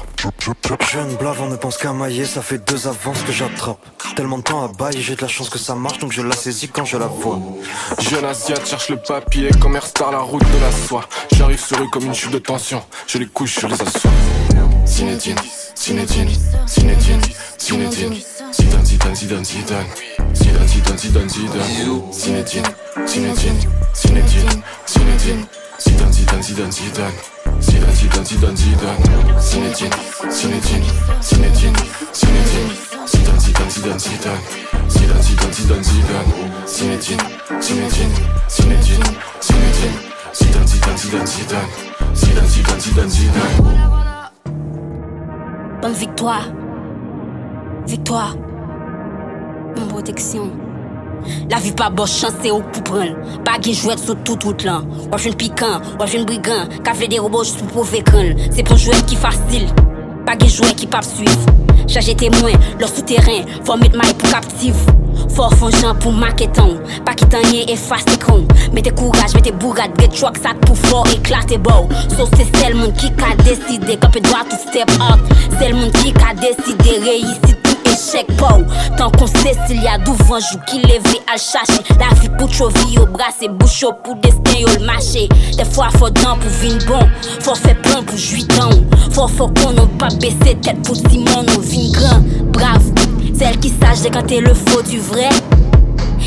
[0.93, 3.79] Jeune blavant ne pense qu'à mailler, ça fait deux avances que j'attrape.
[4.17, 6.35] Tellement de temps à bailler, j'ai de la chance que ça marche, donc je la
[6.35, 7.39] saisis quand je la vois.
[7.99, 11.05] Jeune Asiate cherche le papier, commerce star, la route de la soie.
[11.33, 12.83] J'arrive sur eux comme une chute de tension.
[13.07, 13.90] Je les couche, je les.
[14.87, 15.41] Zinedine,
[15.75, 16.31] Zinedine,
[16.67, 17.23] Zinedine,
[17.59, 18.17] Zinedine.
[18.53, 19.87] Zidane, Zidane, Zidane, Zidane.
[20.35, 22.13] Zidane, Zidane, Zidane, Zidane.
[22.13, 22.75] Zinedine,
[23.07, 23.61] Zinedine,
[23.95, 25.47] Zinedine, Zinedine.
[25.79, 27.13] Zidane, Zidane, Zidane, Zidane.
[27.61, 29.41] Zidane, Zidane, Zidane, Zidane.
[29.41, 29.97] Zinedine,
[30.31, 30.87] Zinedine,
[31.21, 32.75] Zinedine, Zinedine.
[33.07, 34.41] Zidane, Zidane, Zidane, Zidane.
[34.89, 36.25] Zidane, Zidane, Zidane, Zidane
[36.67, 37.25] Zinedine,
[37.61, 38.15] Zinedine,
[38.49, 39.05] Zinedine,
[39.41, 41.67] Zinedine Zidane, Zidane, Zidane, Zidane
[42.15, 44.31] Zidane, Zidane, Zidane, Zidane
[45.83, 46.49] Bonne victoire.
[47.87, 48.37] Victoire.
[49.75, 50.51] Bonne protection.
[51.51, 53.17] La vie pas bonne chance c'est au pour prendre.
[53.45, 54.83] Pas de jouet sur tout tout là.
[55.13, 58.37] Ou jeune piquant, ou jeune brigand, qu'a fait des robots prouver crâne.
[58.51, 59.67] C'est pour jouer qui facile.
[60.25, 61.47] Pas de jouet qui pas suivre.
[61.89, 64.77] Charger témoin, leur souterrain, faut mettre maille pour captive.
[65.35, 68.47] Fort fond gens pour maqueton, pas qui t'en et face con.
[68.73, 71.89] Mettez courage, mettez bourrade, get truck sac pour fort éclater beau.
[72.17, 75.21] So c'est celle monde qui a décidé, quand peut droit tout step up.
[75.59, 78.65] C'est qui a décidé, réussir tout échec beau.
[78.99, 80.05] Tant qu'on sait s'il y a un
[80.41, 81.83] jour qui lève à chercher.
[81.99, 84.41] La vie pour vie au bras, c'est bouche au pour destin
[84.79, 85.29] le marché.
[85.57, 87.09] Des fois faut dans pour vin bon,
[87.41, 88.71] faut faire plein pour jouir temps.
[89.13, 92.21] Faut faut qu'on n'a pas baissé tête pour Simon, on vin grand,
[92.53, 93.10] brave.
[93.41, 95.31] Celle qui sache décanter le faux du vrai.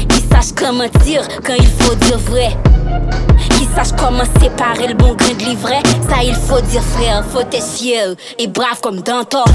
[0.10, 2.58] Qui sache comment dire quand il faut dire vrai.
[3.52, 5.84] Qui sache comment séparer le bon grain de l'ivraie.
[6.10, 9.46] Ça, il faut dire frère, faut être fier et brave comme Dantor.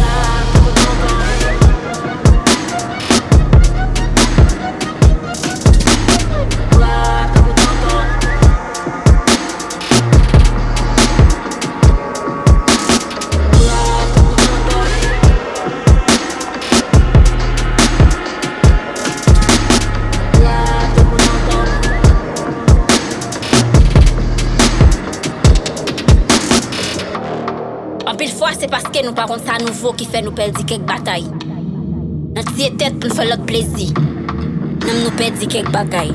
[28.69, 32.69] Se paske nou pa kont sa nouvo ki fe nou perdi kek batay Nan tiye
[32.77, 36.13] tet pou nou fe lot plezi Nan nou perdi kek bagay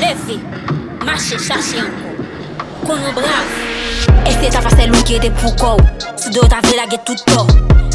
[0.00, 0.38] Leve,
[1.04, 2.09] mache, chache anko
[2.86, 5.80] kon nou brav Este ta fase loun ki ete pou kou
[6.20, 7.46] Soudo ta vre lage toutou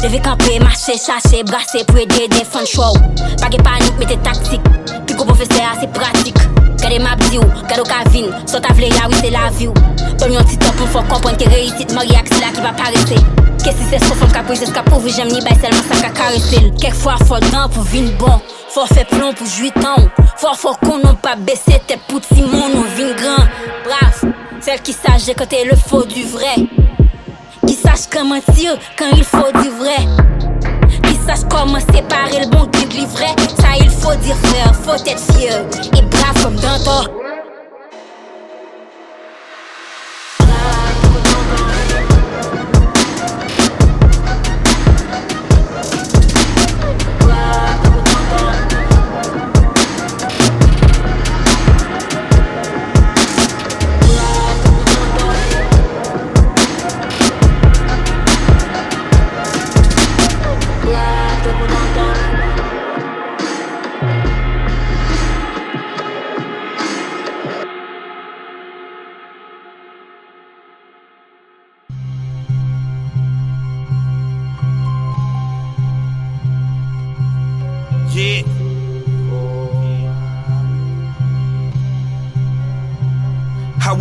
[0.02, 2.98] Leve kampe, mache, chache, brase pou ede defan chou
[3.40, 4.62] Page panik, mette taktik
[5.06, 6.38] Pi kou pou fese ase pratik
[6.82, 9.86] Gade map di ou, gade ou ka vin Sot avle ya wite la vi ou
[10.20, 13.18] Don yon titan pou fò kompon ke reitit Mori ak sila ki va parete
[13.64, 16.12] Ke si se sou fòm ka pwizet ka pouvi Jem ni bay selman sa ka
[16.20, 18.38] karetel Kek fwa fò dran pou vin bon.
[18.74, 22.44] Fò fè plon pou jwi tan ou Fò fò kon non pa bese Te pouti
[22.44, 23.48] mon nou vin gran
[23.86, 26.56] Braf celle qui sache décoter le faux du vrai.
[27.68, 30.02] Qui sache comment mentir quand il faut du vrai.
[31.04, 35.34] Qui sache comment séparer le bon du livret Ça il faut dire frère, faut être
[35.34, 35.64] fier
[35.96, 37.25] Et brave comme Dantor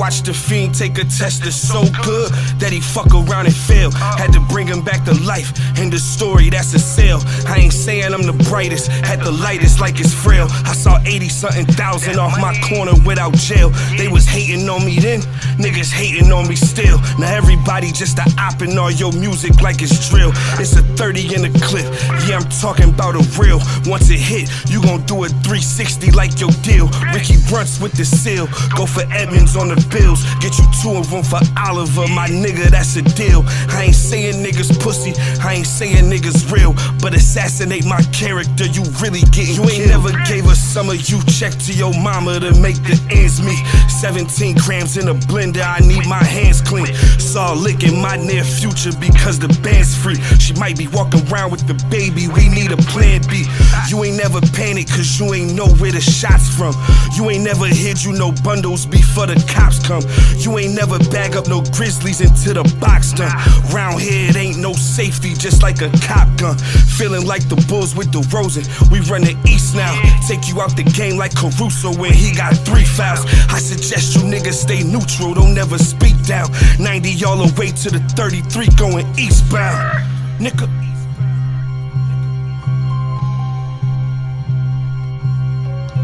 [0.06, 2.30] I watched the fiend take a test that's so good
[2.62, 3.90] that he fuck around and fail.
[3.90, 5.50] Had to bring him back to life.
[5.80, 7.22] In the story, that's a sale.
[7.48, 10.46] I ain't saying I'm the brightest, had the lightest like it's frail.
[10.62, 13.72] I saw 80 something thousand off my corner without jail.
[13.98, 15.22] They was hating on me then,
[15.58, 17.00] niggas hating on me still.
[17.18, 20.34] Now everybody just a op and all your music like it's drill.
[20.62, 21.90] It's a 30 in the clip,
[22.30, 23.58] yeah, I'm talking about a real.
[23.90, 26.94] Once it hit, you gon' do a 360 like your deal.
[27.10, 28.46] Ricky Brunts with the seal,
[28.78, 30.24] go for Edmonds on the bills.
[30.44, 33.44] Get you two of them for Oliver, my nigga, that's a deal.
[33.72, 38.84] I ain't saying niggas pussy, I ain't saying niggas real, but assassinate my character, you
[39.02, 42.76] really getting You ain't never gave a summer you check to your mama to make
[42.84, 43.64] the ends meet.
[43.90, 46.88] 17 grams in a blender, I need my hands clean.
[47.20, 50.20] Saw a lick in my near future because the band's free.
[50.40, 53.46] She might be walking around with the baby, we need a plan B.
[53.88, 56.74] You ain't never panic cause you ain't know where the shots from.
[57.16, 60.04] You ain't never hid you no bundles before the cops come.
[60.38, 63.32] You ain't never bag up no grizzlies into the box done.
[63.74, 66.58] Round here it ain't no safety, just like a cop gun.
[66.98, 68.66] Feeling like the Bulls with the Rosen.
[68.92, 69.94] We run the East now.
[70.28, 73.26] Take you out the game like Caruso when he got three fouls.
[73.50, 76.50] I suggest you niggas stay neutral, don't never speak down.
[76.80, 80.02] 90 all the way to the 33 going eastbound.
[80.40, 80.68] Nigga.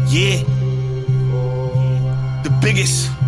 [0.08, 0.44] Yeah.
[2.42, 3.21] The biggest.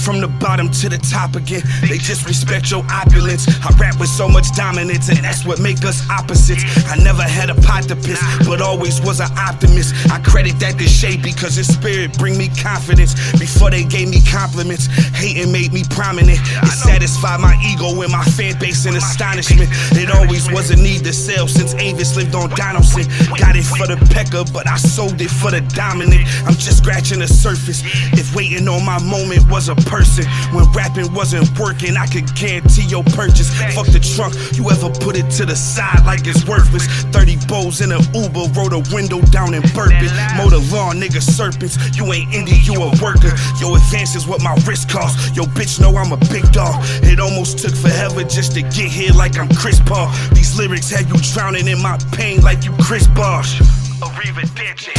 [0.00, 1.62] From the bottom to the top again.
[1.82, 3.46] They just respect your opulence.
[3.62, 6.64] I rap with so much dominance, and that's what make us opposites.
[6.88, 9.94] I never had a pot to piss, but always was an optimist.
[10.10, 13.14] I credit that to Shay because his spirit bring me confidence.
[13.38, 16.40] Before they gave me compliments, hating made me prominent.
[16.40, 19.68] It satisfied my ego and my fan base in astonishment.
[19.92, 23.04] It always was a need to sell since Avis lived on Donaldson.
[23.36, 26.24] Got it for the pecker, but I sold it for the dominant.
[26.46, 27.82] I'm just scratching the surface.
[28.12, 30.24] If waiting on my moment was a person,
[30.54, 33.50] when rapping wasn't working, I could guarantee your purchase.
[33.74, 36.86] Fuck the trunk, you ever put it to the side like it's worthless?
[37.10, 40.14] 30 bows in an Uber, roll the window down and burp it.
[40.38, 41.74] Mow the lawn, nigga serpents.
[41.98, 43.34] You ain't indie, you a worker.
[43.58, 45.34] Yo, advance is what my wrist costs.
[45.34, 46.78] Yo, bitch, know I'm a big dog.
[47.02, 50.08] It almost took forever just to get here like I'm Chris Paul.
[50.32, 53.58] These lyrics have you drowning in my pain like you Chris Bosh.
[54.00, 54.94] Arrivederci.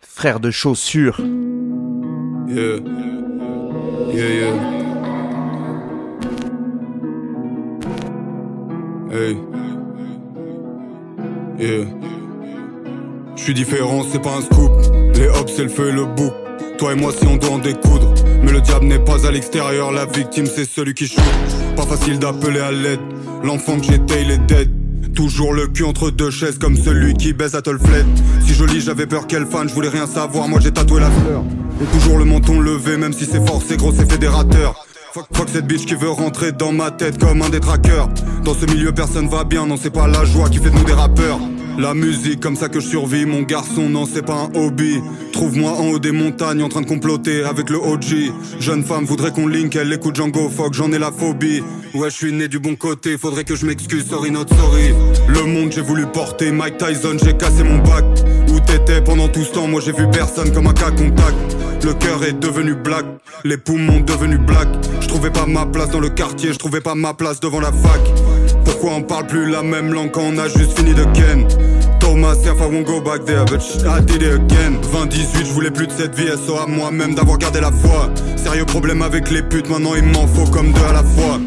[0.00, 1.20] Frère de chaussures.
[2.48, 2.78] Yeah.
[4.12, 4.54] Yeah, yeah.
[9.10, 9.36] Hey.
[11.58, 11.84] Yeah.
[13.34, 14.70] Je suis différent, c'est pas un scoop.
[15.16, 16.32] Les hops, c'est le feu et le bouc.
[16.78, 18.14] Toi et moi, si on doit en découdre.
[18.42, 21.24] Mais le diable n'est pas à l'extérieur, la victime, c'est celui qui shoot.
[21.74, 23.00] Pas facile d'appeler à l'aide.
[23.42, 24.70] L'enfant que j'étais, il est dead.
[25.14, 28.04] Toujours le cul entre deux chaises comme celui qui baise à Tolflet.
[28.44, 31.42] Si joli, j'avais peur qu'elle fan, je voulais rien savoir, moi j'ai tatoué la fleur.
[31.80, 34.74] Et toujours le menton levé, même si c'est fort, c'est gros, c'est fédérateur.
[35.12, 38.08] Fuck, fuck cette bitch qui veut rentrer dans ma tête comme un détraqueur.
[38.44, 40.84] Dans ce milieu, personne va bien, non, c'est pas la joie qui fait de nous
[40.84, 41.38] des rappeurs.
[41.78, 45.02] La musique, comme ça que je survis, mon garçon, non, c'est pas un hobby.
[45.32, 48.32] Trouve-moi en haut des montagnes en train de comploter avec le OG.
[48.58, 51.62] Jeune femme voudrait qu'on link, elle écoute Django, fuck, j'en ai la phobie.
[51.92, 54.94] Ouais, je suis né du bon côté, faudrait que je m'excuse, sorry, not sorry.
[55.28, 58.04] Le monde, j'ai voulu porter Mike Tyson, j'ai cassé mon bac.
[58.48, 61.55] Où t'étais pendant tout ce temps, moi j'ai vu personne comme un cas contact.
[61.84, 63.04] Le cœur est devenu black,
[63.44, 64.66] les poumons devenus black.
[65.00, 67.70] Je trouvais pas ma place dans le quartier, je trouvais pas ma place devant la
[67.70, 68.00] fac.
[68.64, 71.46] Pourquoi on parle plus la même langue quand on a juste fini de ken?
[72.00, 75.70] Thomas, if I won't go back there, but I did it again 20-18, je voulais
[75.70, 78.10] plus de cette vie, SO à moi-même d'avoir gardé la foi.
[78.36, 81.38] Sérieux problème avec les putes, maintenant il m'en faut comme deux à la fois.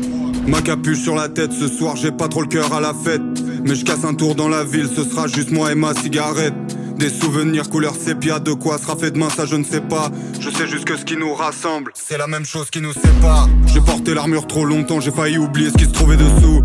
[0.47, 3.21] Ma capuche sur la tête, ce soir j'ai pas trop le cœur à la fête.
[3.65, 6.53] Mais je casse un tour dans la ville, ce sera juste moi et ma cigarette
[6.99, 10.11] des souvenirs couleur sépia, de quoi sera fait demain, ça je ne sais pas.
[10.39, 13.47] Je sais juste que ce qui nous rassemble, c'est la même chose qui nous sépare.
[13.67, 16.61] J'ai porté l'armure trop longtemps, j'ai failli oublier ce qui se trouvait dessous.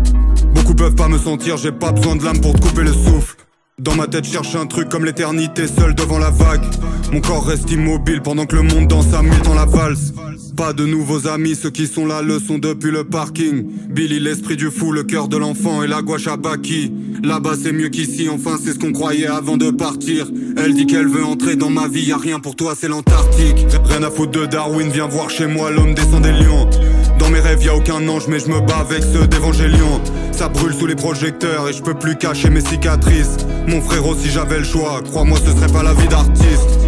[0.53, 3.44] Beaucoup peuvent pas me sentir, j'ai pas besoin de l'âme pour te couper le souffle.
[3.77, 6.63] Dans ma tête, cherche un truc comme l'éternité, seul devant la vague.
[7.11, 10.13] Mon corps reste immobile pendant que le monde danse à mille dans la valse.
[10.55, 13.65] Pas de nouveaux amis, ceux qui sont là le sont depuis le parking.
[13.89, 16.93] Billy, l'esprit du fou, le cœur de l'enfant et la gouache à Baki.
[17.21, 20.31] Là-bas c'est mieux qu'ici, enfin c'est ce qu'on croyait avant de partir.
[20.55, 23.67] Elle dit qu'elle veut entrer dans ma vie, y a rien pour toi, c'est l'Antarctique.
[23.83, 26.69] Rien à foutre de Darwin, viens voir chez moi, l'homme descend des lions.
[27.19, 30.01] Dans mes rêves, y a aucun ange, mais je me bats avec ceux d'Évangélion.
[30.31, 33.37] Ça brûle sous les projecteurs et je peux plus cacher mes cicatrices.
[33.67, 36.84] Mon frérot, si j'avais le choix, crois-moi, ce serait pas la vie d'artiste.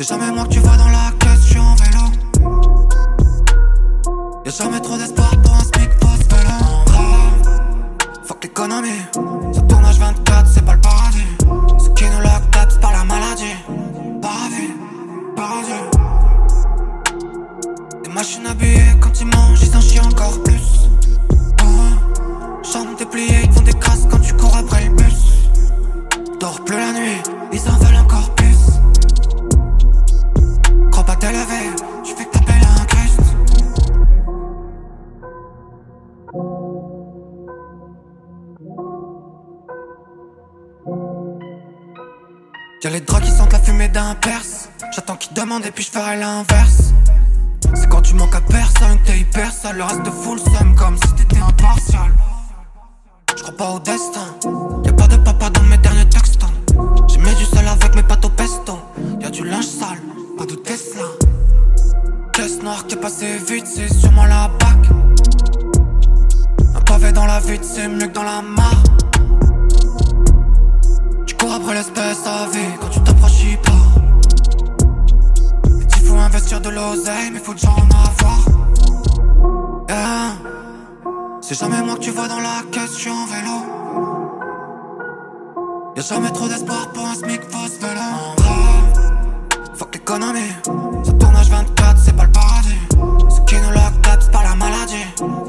[0.00, 2.04] C'est jamais moi que tu vois dans la caisse, je suis en vélo.
[4.44, 6.84] Y'a jamais trop d'espoir pour un smic post vélo.
[8.22, 9.02] Fuck l'économie,
[9.52, 11.26] ce tournage 24, c'est pas le paradis.
[11.80, 13.56] Ce qui nous up, c'est pas la maladie.
[14.22, 14.72] Paradis,
[15.34, 15.82] paradis.
[18.04, 20.88] Des machines habillées quand ils mangent, ils en chient encore plus.
[22.62, 25.48] Chambre dépliée, ils font des crasses quand tu cours après le bus.
[26.38, 27.20] Dors plus la nuit,
[27.52, 28.07] ils en veulent encore
[42.84, 44.68] Y'a les draps qui sentent la fumée d'un perse.
[44.94, 46.92] J'attends qu'ils demandent et puis je ferai l'inverse.
[47.74, 49.78] C'est quand tu manques à personne que t'es hyper sale.
[49.78, 52.12] Le reste full somme comme si t'étais impartial.
[53.36, 54.28] Je crois pas au destin.
[54.84, 56.48] Y'a pas de papa dans mes derniers textos.
[57.08, 58.78] J'ai mis du sel avec mes pâtes au pesto.
[59.20, 59.98] Y'a du linge sale,
[60.36, 61.06] pas de Tesla.
[62.32, 64.78] Caisse noire qui est passée vite, c'est sûrement la bac.
[66.76, 68.84] Un pavé dans la vide, c'est mieux que dans la mare.
[71.46, 73.72] Après l'espèce à vie quand tu t'approches pas.
[75.96, 78.38] Il faut investir de l'oseille, mais faut déjà en avoir.
[79.88, 80.32] Yeah.
[81.40, 83.56] C'est jamais moi que tu vois dans la caisse, je suis en vélo.
[85.96, 88.08] Y'a jamais trop d'espoir pour un SMIC, faut se vélo.
[89.74, 90.52] Fuck l'économie.
[91.04, 92.78] Ce tournage 24, c'est pas le paradis.
[93.30, 95.47] Ce qui nous la c'est pas la maladie.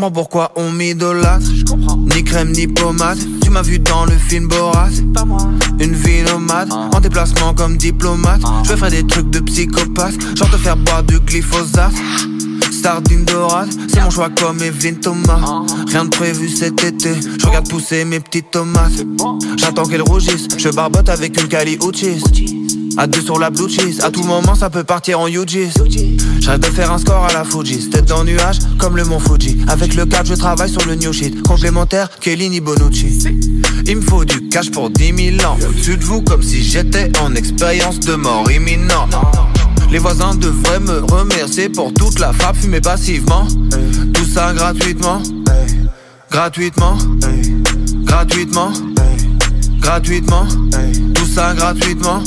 [0.00, 1.46] Comprends pourquoi on m'idolâtre.
[2.14, 4.88] Ni crème ni pommade, tu m'as vu dans le film Borat.
[5.78, 8.40] Une vie nomade, en déplacement comme diplomate.
[8.64, 11.92] Je ferai des trucs de psychopathe, genre te faire boire du glyphosate.
[12.82, 15.64] Sardine dorade, c'est mon choix comme Evelyne Thomas.
[15.88, 19.04] Rien de prévu cet été, je regarde pousser mes petites tomates.
[19.58, 22.22] J'attends qu'elles rougissent, je barbote avec une Cali Uchis.
[22.96, 25.70] À deux sur la blue cheese, à tout moment ça peut partir en UGs.
[26.40, 29.58] J'arrête de faire un score à la Fuji, tête dans nuage comme le mont Fuji.
[29.68, 31.42] Avec le cap, je travaille sur le new shit.
[31.42, 33.24] Complémentaire, Kellini Bonucci.
[33.86, 35.56] Il me faut du cash pour 10 000 ans.
[35.68, 39.14] Au-dessus de vous, comme si j'étais en expérience de mort imminente.
[39.90, 43.46] Les voisins devraient me remercier pour toute la frappe fumée passivement.
[44.14, 45.22] Tout ça gratuitement.
[46.30, 46.96] Gratuitement.
[48.04, 48.72] Gratuitement.
[49.80, 50.46] Gratuitement.
[51.14, 52.22] Tout ça gratuitement.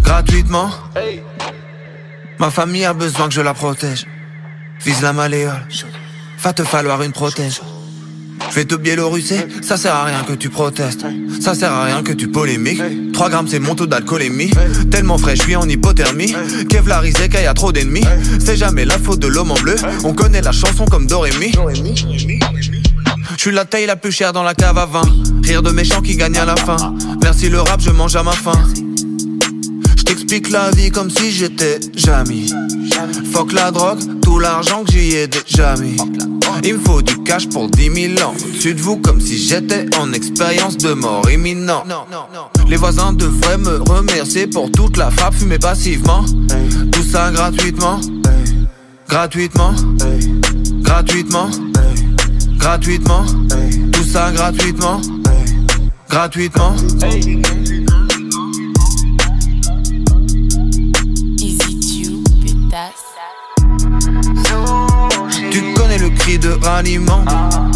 [0.00, 0.70] Gratuitement.
[2.38, 4.06] Ma famille a besoin que je la protège.
[4.84, 5.66] Vise la malléole.
[6.42, 7.60] Va te falloir une protège.
[8.50, 11.06] Je vais te biélorusser, ça sert à rien que tu protestes.
[11.40, 12.82] Ça sert à rien que tu polémiques.
[13.12, 14.50] 3 grammes c'est mon taux d'alcoolémie.
[14.90, 16.34] Tellement frais, je suis en hypothermie.
[16.68, 18.04] Kevlarisé qu'il y a trop d'ennemis.
[18.40, 19.76] C'est jamais la faute de l'homme en bleu.
[20.04, 21.52] On connaît la chanson comme Dorémy.
[23.36, 25.02] Je suis la taille la plus chère dans la cave à vin.
[25.44, 26.94] Rire de méchants qui gagnent à la fin.
[27.22, 28.52] Merci le rap, je mange à ma faim.
[30.12, 32.44] Je t'explique la vie comme si j'étais jamais.
[33.32, 35.96] Fuck la drogue, tout l'argent que j'y ai déjà mis.
[36.62, 38.34] Il me faut du cash pour 10 000 ans.
[38.34, 41.82] Au-dessus de vous comme si j'étais en expérience de mort imminent.
[42.68, 46.26] Les voisins devraient me remercier pour toute la frappe fumée passivement.
[46.92, 47.98] Tout ça gratuitement.
[49.08, 49.72] Gratuitement.
[50.82, 51.48] Gratuitement.
[52.58, 53.24] Gratuitement.
[53.92, 55.00] Tout ça gratuitement.
[56.10, 56.76] Gratuitement.
[66.80, 67.71] 你梦。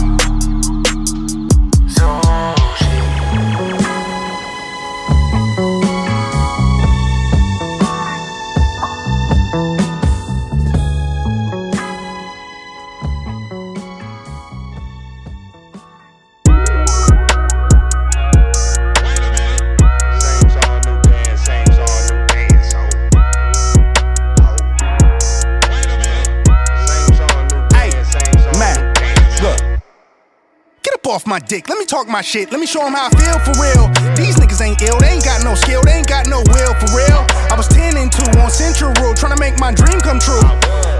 [31.48, 31.68] Dick.
[31.68, 32.50] Let me talk my shit.
[32.50, 33.88] Let me show 'em how I feel for real.
[34.16, 34.98] These niggas ain't ill.
[34.98, 35.82] They ain't got no skill.
[35.82, 37.24] They ain't got no will for real.
[37.50, 40.42] I was 10 and 2 on Central Road trying to make my dream come true.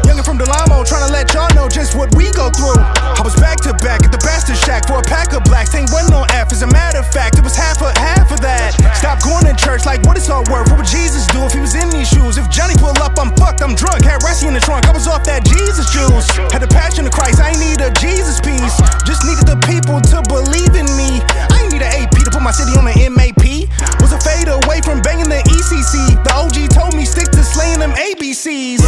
[0.07, 2.96] Youngin' from Delamo trying to let y'all know just what we go through.
[3.17, 5.73] I was back to back at the Bastard Shack for a pack of blacks.
[5.75, 6.53] Ain't one no F.
[6.53, 8.77] As a matter of fact, it was half of half of that.
[8.93, 10.69] Stop going to church like what it's all worth.
[10.69, 12.37] What would Jesus do if he was in these shoes?
[12.37, 13.65] If Johnny pull up, I'm fucked.
[13.65, 14.05] I'm drunk.
[14.05, 14.85] Had Ressie in the trunk.
[14.85, 16.29] I was off that Jesus juice.
[16.53, 17.41] Had the passion of Christ.
[17.41, 18.77] I ain't need a Jesus piece.
[19.09, 21.25] Just needed the people to believe in me.
[21.49, 23.65] I ain't need an AP to put my city on the MAP.
[24.05, 26.21] Was a fade away from banging the ECC.
[26.21, 28.85] The OG told me stick to slaying them ABCs.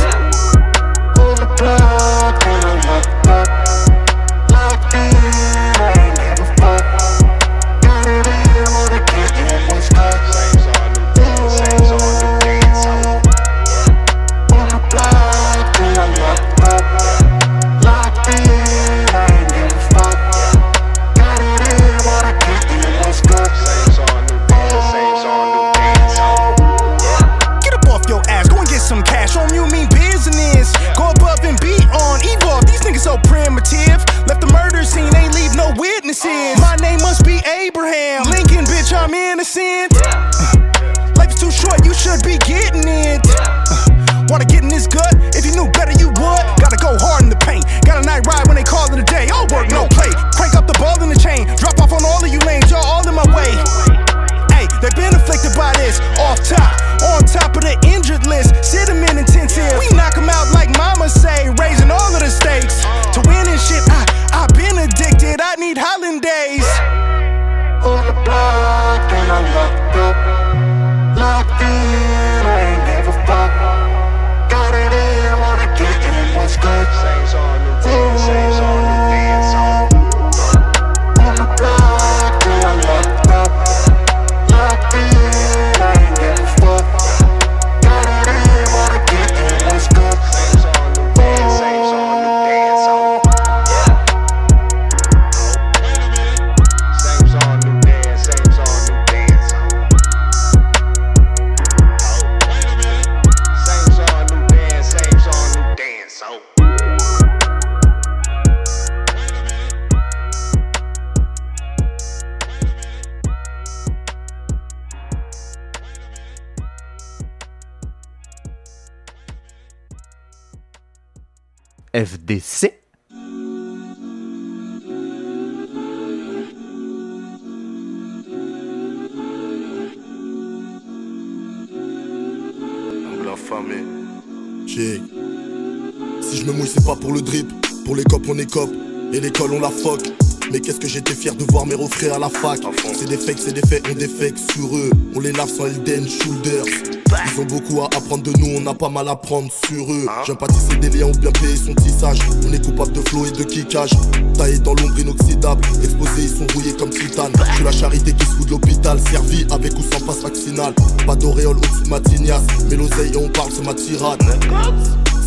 [136.89, 137.47] Pas pour le drip.
[137.85, 138.71] Pour les copes, on est cop.
[139.13, 140.09] Et l'école, on la foque.
[140.51, 142.61] Mais qu'est-ce que j'étais fier de voir mes refrains à la fac?
[142.99, 144.89] C'est des fakes, c'est des faits, on des fakes sur eux.
[145.15, 146.65] On les lave sans Elden Shoulders.
[147.11, 150.07] Ils ont beaucoup à apprendre de nous, on a pas mal à prendre sur eux.
[150.27, 152.21] J'aime pas tisser des liens ou bien payer son tissage.
[152.49, 153.91] On est coupable de flow et de kickage.
[154.39, 155.61] Taillé dans l'ombre inoxydable.
[155.85, 157.33] Exposés, ils sont rouillés comme titane.
[157.59, 158.99] Je la charité qui se fout de l'hôpital.
[159.11, 160.73] Servi avec ou sans passe vaccinal.
[161.07, 162.45] Pas d'auréole au-dessus de ma tignasse.
[162.71, 164.23] Mais l'oseille et on parle, c'est ma tirade.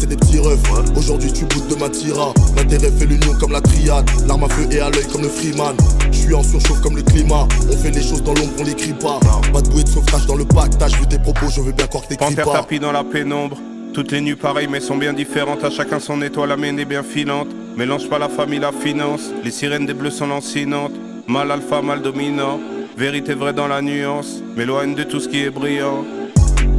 [0.02, 0.58] C'est des petits refs,
[0.98, 4.68] aujourd'hui tu boutes de ma tira L'intérêt fait l'union comme la triade L'arme à feu
[4.72, 5.76] et à l'œil comme le freeman
[6.12, 8.74] Je suis en surchauffe comme le climat On fait les choses dans l'ombre, on les
[8.74, 9.20] crie pas
[9.54, 12.04] Pas de bouée de sauvetage dans le pactage Vu tes propos, je veux bien croire
[12.06, 13.60] que t'écris pas tapis dans la pénombre.
[13.94, 15.64] Toutes les nuits pareilles mais sont bien différentes.
[15.64, 17.50] À chacun son étoile, la mienne est bien filante.
[17.78, 19.30] Mélange pas la famille, la finance.
[19.44, 20.94] Les sirènes des bleus sont lancinantes.
[21.28, 22.60] Mal alpha, mal dominant.
[22.98, 24.42] Vérité vraie dans la nuance.
[24.58, 26.06] M'éloigne de tout ce qui est brillant.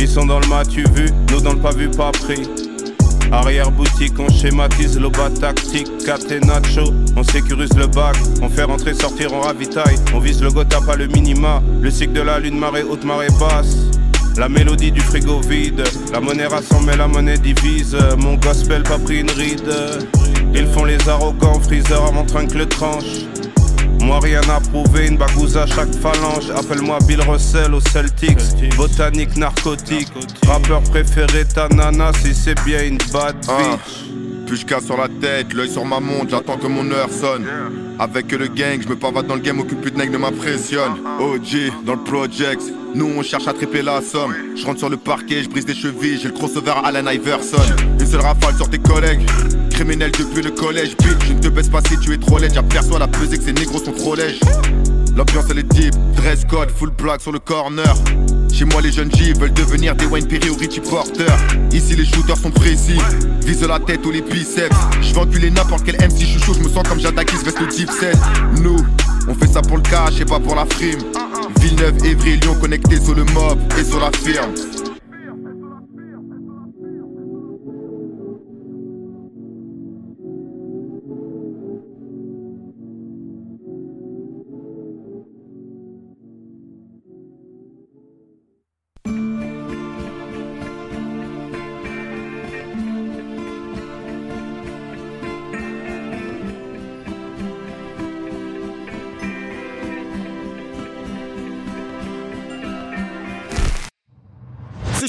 [0.01, 2.72] Ils sont dans le tu vu, nous dans le pas vu, pas pris.
[3.33, 8.65] Arrière boutique, on schématise l'aube tactique, 4 et nacho, on sécurise le bac, on fait
[8.65, 12.39] rentrer, sortir, on ravitaille, on vise le gotha, pas le minima, le cycle de la
[12.39, 13.77] lune, marée haute, marée basse.
[14.37, 19.21] La mélodie du frigo vide, la monnaie rassemble la monnaie divise, mon gospel pas pris
[19.21, 19.73] une ride.
[20.55, 23.25] Ils font les arrogants, freezer à mon le tranche.
[24.03, 26.51] Moi rien à prouver, une bagouze à chaque phalange.
[26.57, 28.39] Appelle-moi Bill Russell aux Celtics.
[28.77, 30.09] Botanique, narcotique.
[30.47, 33.59] Rappeur préféré, ta nana, si c'est bien une bad Ah.
[33.59, 34.47] bitch.
[34.47, 37.47] Plus je casse sur la tête, l'œil sur ma montre, j'attends que mon heure sonne.
[37.99, 40.93] Avec le gang, je me pavade dans le game, aucune pute ne m'impressionne.
[41.21, 42.61] OG, dans le project,
[42.95, 44.35] nous on cherche à triper la somme.
[44.57, 47.57] Je rentre sur le parquet, je brise des chevilles, j'ai le crossover à Allen Iverson.
[47.99, 49.23] Une seule rafale sur tes collègues.
[49.73, 52.53] Criminel depuis le collège, bitch, je ne te baisse pas si tu es trop laid.
[52.53, 54.41] J'aperçois la pesée que ces négros sont trop lèges.
[55.17, 57.95] L'ambiance elle est deep, dress code, full black sur le corner.
[58.53, 61.27] Chez moi les jeunes G veulent devenir des Wayne Perry ou Richie Porter.
[61.73, 62.99] Ici les shooters sont précis,
[63.45, 64.77] vise la tête ou les biceps.
[65.01, 67.91] Je vais enculer n'importe quel MC chouchou, je me sens comme Jadakis veste le deep
[67.91, 68.17] set.
[68.61, 68.77] Nous,
[69.29, 71.01] on fait ça pour le cash et pas pour la frime.
[71.61, 74.53] Villeneuve, Évry, Lyon connectés sur le mob et sur la firme.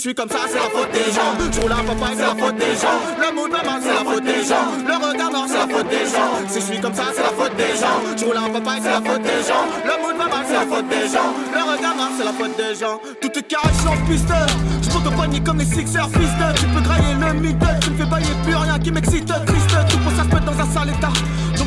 [0.04, 1.32] Suis comme ça, c'est la faute des gens.
[1.50, 3.00] Je roule à papaye, c'est la faute des gens.
[3.24, 4.68] Le mood va mal, c'est la faute des gens.
[4.84, 6.32] Le regard noir, c'est la faute des gens.
[6.50, 7.98] Si je suis comme ça, c'est la faute des gens.
[8.18, 9.64] Je roule à papaye, c'est la faute des gens.
[9.88, 11.32] Le mood va mal, c'est la faute des gens.
[11.56, 13.00] Le regard noir, c'est la faute des gens.
[13.22, 14.34] Tout est carré, je en piste.
[14.84, 16.40] Je monte au panier comme les Sixers fist.
[16.60, 19.28] Tu peux grailler le middle, tu me fais bailler plus rien qui m'excite.
[19.28, 21.16] Triste, tout pour ça se dans un sale état.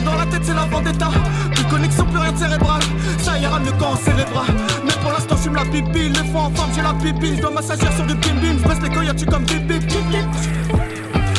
[0.07, 1.09] Dans la tête, c'est la vendetta.
[1.53, 2.81] Plus connexion, plus rien de cérébral.
[3.19, 4.47] Ça ira mieux quand on bras.
[4.85, 6.09] Mais pour l'instant, je la pipi.
[6.09, 7.37] Les fois en forme, j'ai la pipi.
[7.37, 8.57] Je dois m'assagir sur du bim bim.
[8.63, 9.83] Je baisse les coyotes, suis comme bip.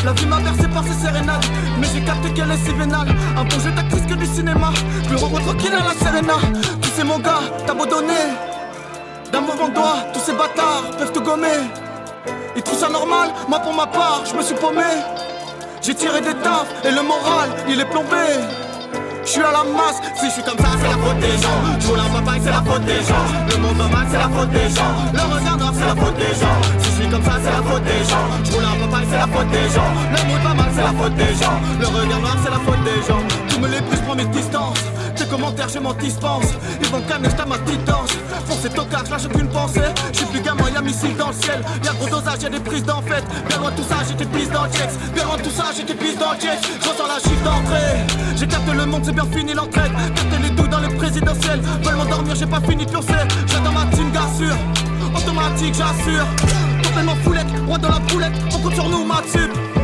[0.06, 1.44] La vie m'a bercé par ses sérénades
[1.82, 4.72] Mais j'ai capté qu'elle est si vénale Un bon jeu d'actrice que du cinéma
[5.06, 6.36] Plus heureux tranquille à la Serena
[6.82, 8.14] Tu sais mon gars, t'as beau donner
[9.34, 11.60] D'un mouvement de doigt, tous ces bâtards peuvent te gommer.
[12.56, 14.82] Ils trouvent ça normal, moi pour ma part, je me suis paumé.
[15.88, 18.28] J'ai tiré des tafs et le moral, il est plombé.
[19.24, 21.60] Je suis à la masse, si je suis comme ça, c'est la faute des gens.
[21.80, 23.26] Je roule en c'est la faute des gens.
[23.48, 24.92] Le monde va mal, c'est la faute des gens.
[25.14, 26.58] Le regard noir, c'est la faute des gens.
[26.80, 28.28] Si je suis comme ça, c'est la faute des gens.
[28.44, 29.92] Je roule en c'est la faute des gens.
[30.12, 31.58] Le monde va mal, c'est la faute des gens.
[31.80, 33.24] Le regard noir, c'est la faute des gens.
[33.48, 34.84] Tout me les plus, prends mes distances.
[35.30, 36.46] Commentaires, je m'en dispense.
[36.82, 38.12] Ils vont calmer, j't'ai ma petite danse.
[38.48, 39.82] Pour ces tocards, là, j'ai qu'une pensée.
[40.14, 41.62] Je suis plus gamin, y'a missile dans le ciel.
[41.84, 43.24] Y'a gros dosage, y'a des prises d'en fait.
[43.48, 45.14] Bien loin tout ça, j'étais pisse dans le checks.
[45.14, 46.60] Bien loin tout ça, j'étais pisse dans le checks.
[46.82, 48.38] Je ressens la chiffre d'entrée.
[48.38, 49.92] J'ai capté le monde, c'est bien fini l'entraide.
[50.16, 51.62] Capté les doux dans les présidentielles.
[51.84, 53.14] Veulent m'endormir, j'ai pas fini de pioncer.
[53.48, 54.56] J'ai dans ma team, sûr.
[55.16, 56.26] Automatique, j'assure.
[56.84, 58.34] Complètement foulette, roi dans la poulette.
[58.54, 59.77] On compte sur nous, ma tube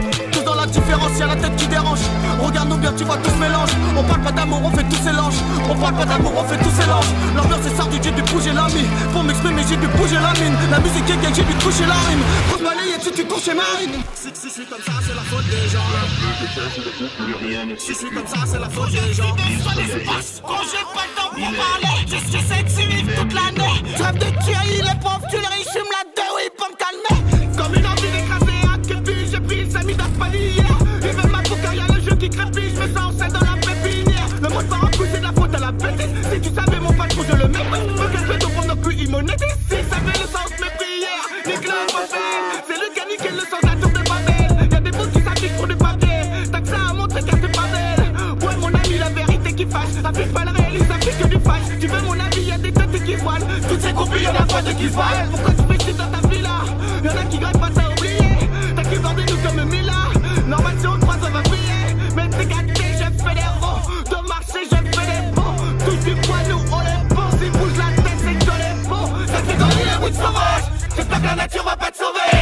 [0.74, 2.03] différence, y'a la tête qui dérange.
[2.41, 3.69] Regarde-nous bien, tu vois tout se mélange.
[3.95, 5.39] On parle pas d'amour, on fait tous ces langes.
[5.69, 7.11] On parle pas d'amour, on fait tous ces langes.
[7.36, 8.89] L'ambiance est sardine, j'ai dû bouger la mine.
[9.13, 10.55] Pour m'exprimer, j'ai dû bouger la mine.
[10.71, 12.24] La musique est gay, j'ai dû toucher la rime.
[12.49, 14.01] Grosse balayette, si tu couches ma rime.
[14.15, 15.89] Si, si comme ça, c'est la faute des gens.
[17.78, 19.36] Si suis comme ça, c'est la faute des gens.
[20.43, 23.76] Quand j'ai pas le temps pour parler, j'essaie de suivre toute l'année.
[23.97, 26.76] Je rêve de tuer les pauvres, tu les riches, fume la deux, oui, pour me
[26.76, 27.17] calmer.
[27.57, 28.53] Comme une envie d'écraser
[30.22, 30.64] amis d'Aspalier.
[31.01, 33.55] Ils veulent ma coca, y'a le jeu qui crépit, je me sens seul dans la
[33.57, 34.28] pépinière.
[34.41, 36.14] Le mot par un coup, c'est de la faute à la bêtise.
[36.32, 37.84] Si tu savais mon patron, je le méprise.
[37.97, 39.57] Me cache pour nos couilles, il monétise.
[39.70, 42.64] Si savais le sens mes prières, nique le prophète.
[42.68, 44.70] C'est le gars qui le sens la tour de Babel.
[44.72, 46.22] Y'a des bouts qui s'affichent pour du papier.
[46.51, 48.47] T'as que ça à montrer car t'es pas belle.
[48.47, 49.95] Ouais, mon ami, la vérité qui fâche.
[50.03, 51.68] Affiche pas le ils affichent que du fâche.
[51.80, 53.47] Tu veux mon avis, y'a des têtes qui voilent.
[53.70, 55.30] Toutes ces copies, y'en a pas de qui se.
[55.32, 56.55] Pourquoi tu fais chier dans ta villa
[57.03, 57.62] Y'en a qui gratte
[71.36, 72.33] la nature va pas te sauver.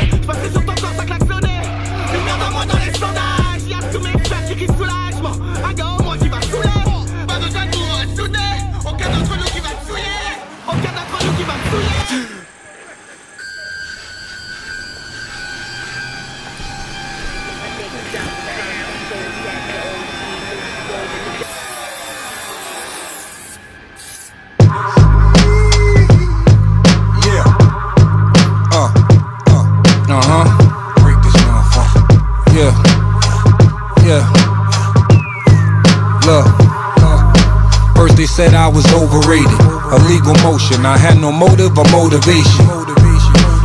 [39.21, 40.85] A legal motion.
[40.85, 42.65] I had no motive or motivation.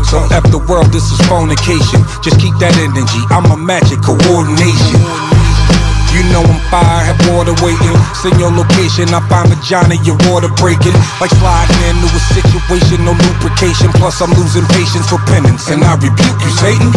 [0.04, 2.04] So F the world, this is fornication.
[2.20, 3.22] Just keep that energy.
[3.32, 5.00] I'm a magic coordination.
[6.12, 7.96] You know I'm fire, have water waiting.
[8.20, 10.94] Send your location, I find vagina, your water breaking.
[11.24, 13.90] Like sliding into a situation, no lubrication.
[13.96, 16.92] Plus I'm losing patience for penance, and I rebuke you, Satan.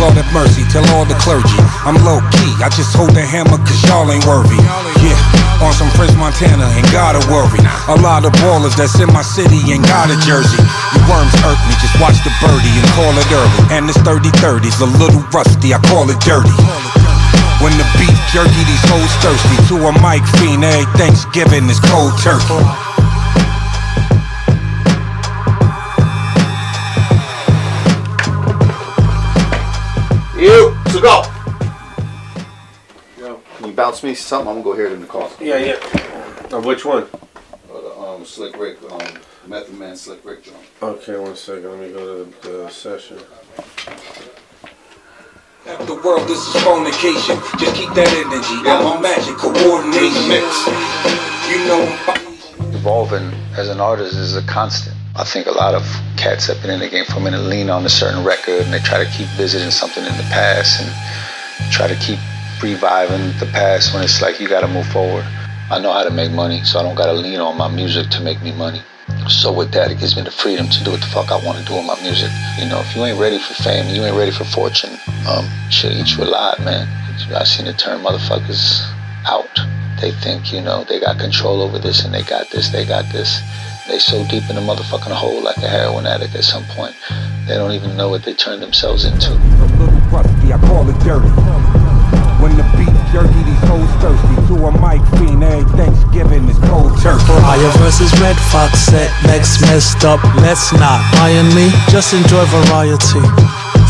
[0.00, 3.60] Lord have mercy, tell all the clergy I'm low key, I just hold the hammer
[3.60, 4.56] cause y'all ain't worthy
[5.04, 7.60] Yeah, on some French Montana, ain't gotta worry
[7.92, 10.56] A lot of ballers that's in my city ain't got a jersey
[10.96, 14.80] You worms hurt me, just watch the birdie and call it early And this 30-30's
[14.80, 16.56] a little rusty, I call it dirty
[17.60, 19.52] when the beef jerky, these hoes thirsty.
[19.68, 20.64] To a mic fiend,
[20.96, 22.56] Thanksgiving is cold turkey.
[31.00, 31.22] You, so
[33.16, 33.40] go.
[33.56, 34.48] Can you bounce me something?
[34.48, 35.30] I'm gonna go hear it in the car.
[35.40, 35.76] Yeah, yeah.
[36.52, 37.04] Uh, which one?
[37.04, 39.00] Uh, the, um, Slick Rick, um,
[39.46, 40.58] Method Man Slick Rick joint.
[40.82, 41.70] Okay, one second.
[41.70, 43.18] Let me go to the session.
[45.66, 47.36] F the world, this is fornication.
[47.58, 48.68] Just keep that energy.
[48.68, 50.44] I'm a magic coordination.
[51.50, 54.99] You know Evolving as an artist is a constant.
[55.16, 55.82] I think a lot of
[56.16, 58.72] cats have been in the game for a minute lean on a certain record and
[58.72, 62.18] they try to keep visiting something in the past and try to keep
[62.62, 65.24] reviving the past when it's like you gotta move forward.
[65.70, 68.20] I know how to make money, so I don't gotta lean on my music to
[68.22, 68.82] make me money.
[69.28, 71.58] So with that, it gives me the freedom to do what the fuck I want
[71.58, 72.30] to do with my music.
[72.58, 74.98] You know, if you ain't ready for fame, you ain't ready for fortune,
[75.28, 76.88] um, shit eat you alive, man.
[77.34, 78.82] I seen it turn motherfuckers
[79.26, 79.60] out.
[80.00, 83.10] They think, you know, they got control over this and they got this, they got
[83.12, 83.42] this.
[83.90, 86.94] They so deep in a motherfucking hole like a heroin addict at some point.
[87.50, 89.34] They don't even know what they turned themselves into.
[89.34, 91.26] A little rusty, I call it dirty.
[92.38, 94.38] When the beef jerky, these hoes thirsty.
[94.46, 97.34] To a mic fiend, every Thanksgiving is cold turkey.
[97.42, 100.22] Fire versus Red Fox set next messed up.
[100.38, 103.26] Let's not iron me, just enjoy variety.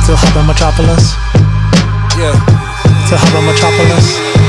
[0.01, 1.13] Still Hubba Metropolis?
[2.17, 2.33] Yeah.
[3.05, 4.40] Still Hubba Metropolis?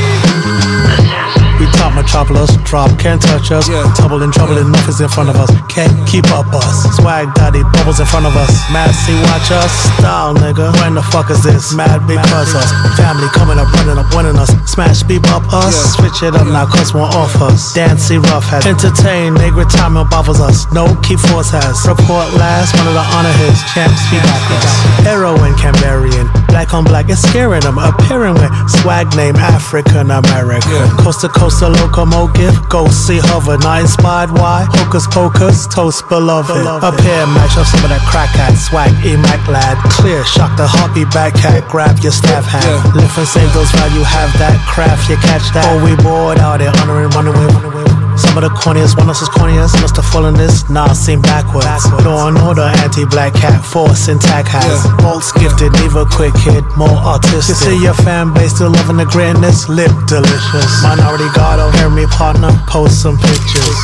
[1.91, 2.55] Top metropolis.
[2.63, 3.67] Drop, can't touch us.
[3.97, 5.51] Trouble and trouble, enough is in front of us.
[5.67, 6.87] Can't keep up us.
[6.95, 8.51] Swag daddy, bubbles in front of us.
[8.71, 9.71] Mad see, watch us.
[9.99, 10.71] Style, nigga.
[10.79, 11.73] When the fuck is this?
[11.73, 12.71] Mad because us.
[12.95, 14.49] Family coming up, running up, winning us.
[14.71, 15.95] Smash, beep up us.
[15.97, 17.73] Switch it up now, cause one off us.
[17.73, 19.67] Dancy rough has entertain, nigga.
[19.67, 20.71] Time bothers us.
[20.71, 21.75] No keep force has.
[21.83, 23.59] Report last, one of the honor his.
[23.75, 24.71] Champs be back us.
[25.03, 26.31] Heroin, Cambarian.
[26.47, 27.77] Black on black, it's scaring them.
[27.77, 30.87] Appearing with swag name African American.
[31.03, 32.69] Coast to coast, a locomotive.
[32.69, 33.57] Go see hover.
[33.57, 34.65] Not inspired, why?
[34.69, 36.51] Hocus pocus, toast beloved.
[36.51, 38.55] Up here, match up some of that crack hat.
[38.55, 39.77] Swag, emac lad.
[39.89, 41.67] Clear, shock the heartbeat back hat.
[41.69, 42.95] Grab your staff hand.
[42.95, 45.65] Lift and save those while you have that craft, you catch that.
[45.65, 47.90] Oh, we bored out there, honoring, running away, running away.
[48.17, 51.85] Some of the corniest, one else is corniest, must have fallen this, nah, seem backwards.
[52.03, 54.83] Law and order, anti-black cat, force intact has.
[55.03, 57.55] Bolts gifted, neither quick hit, more artistic.
[57.55, 60.69] You see your fan base still loving the greatness, lip delicious.
[60.83, 63.77] Minority God, oh, hear me partner, post some pictures.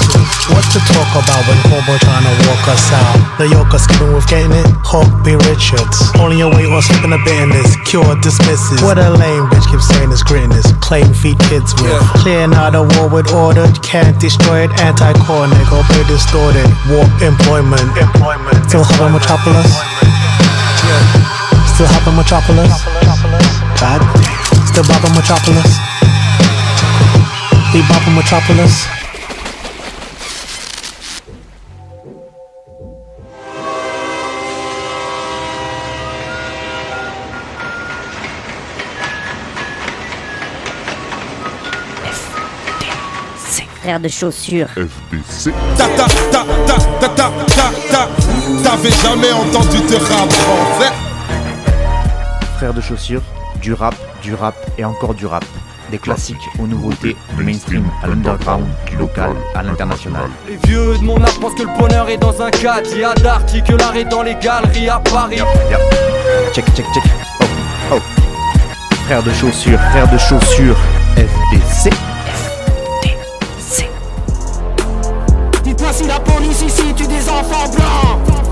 [0.51, 3.19] What to talk about when Hobo trying to walk us out?
[3.37, 5.35] The yoker skipping with getting it, Hawk B.
[5.47, 6.11] Richards.
[6.15, 8.79] Pulling your weight or slipping a bit in this, cure dismisses.
[8.81, 11.99] What a lame bitch keeps saying is grittiness, claim feed kids with.
[12.23, 18.57] Clearing out a war with order, can't destroyed, anti-chronic, all be distorted, war employment, employment.
[18.69, 19.69] Still hopping metropolis?
[21.73, 22.73] Still hopping metropolis?
[23.79, 24.01] God
[24.65, 25.77] Still bopping metropolis?
[27.73, 28.96] He bopping metropolis?
[43.87, 44.67] Frère de chaussures.
[44.75, 45.53] FBC.
[45.77, 48.09] Ta ta ta ta ta ta ta ta
[48.61, 50.91] T'avais jamais entendu de rap français
[52.57, 53.21] Frères de chaussures,
[53.61, 55.45] du rap, du rap et encore du rap.
[55.89, 60.29] Des classiques aux nouveautés, du mainstream à l'underground, du local à l'international.
[60.49, 62.89] Les vieux de mon âge pensent que le bonheur est dans un cadre.
[62.91, 65.39] Il y a d'arty que l'art est dans les galeries à Paris.
[66.51, 67.03] Check, check, check.
[67.39, 67.45] Oh,
[67.93, 67.99] oh.
[69.05, 70.77] Frères de chaussures, frères de chaussures,
[71.15, 72.16] FDC.
[75.67, 78.46] Dites-moi si la police ici tue des enfants blancs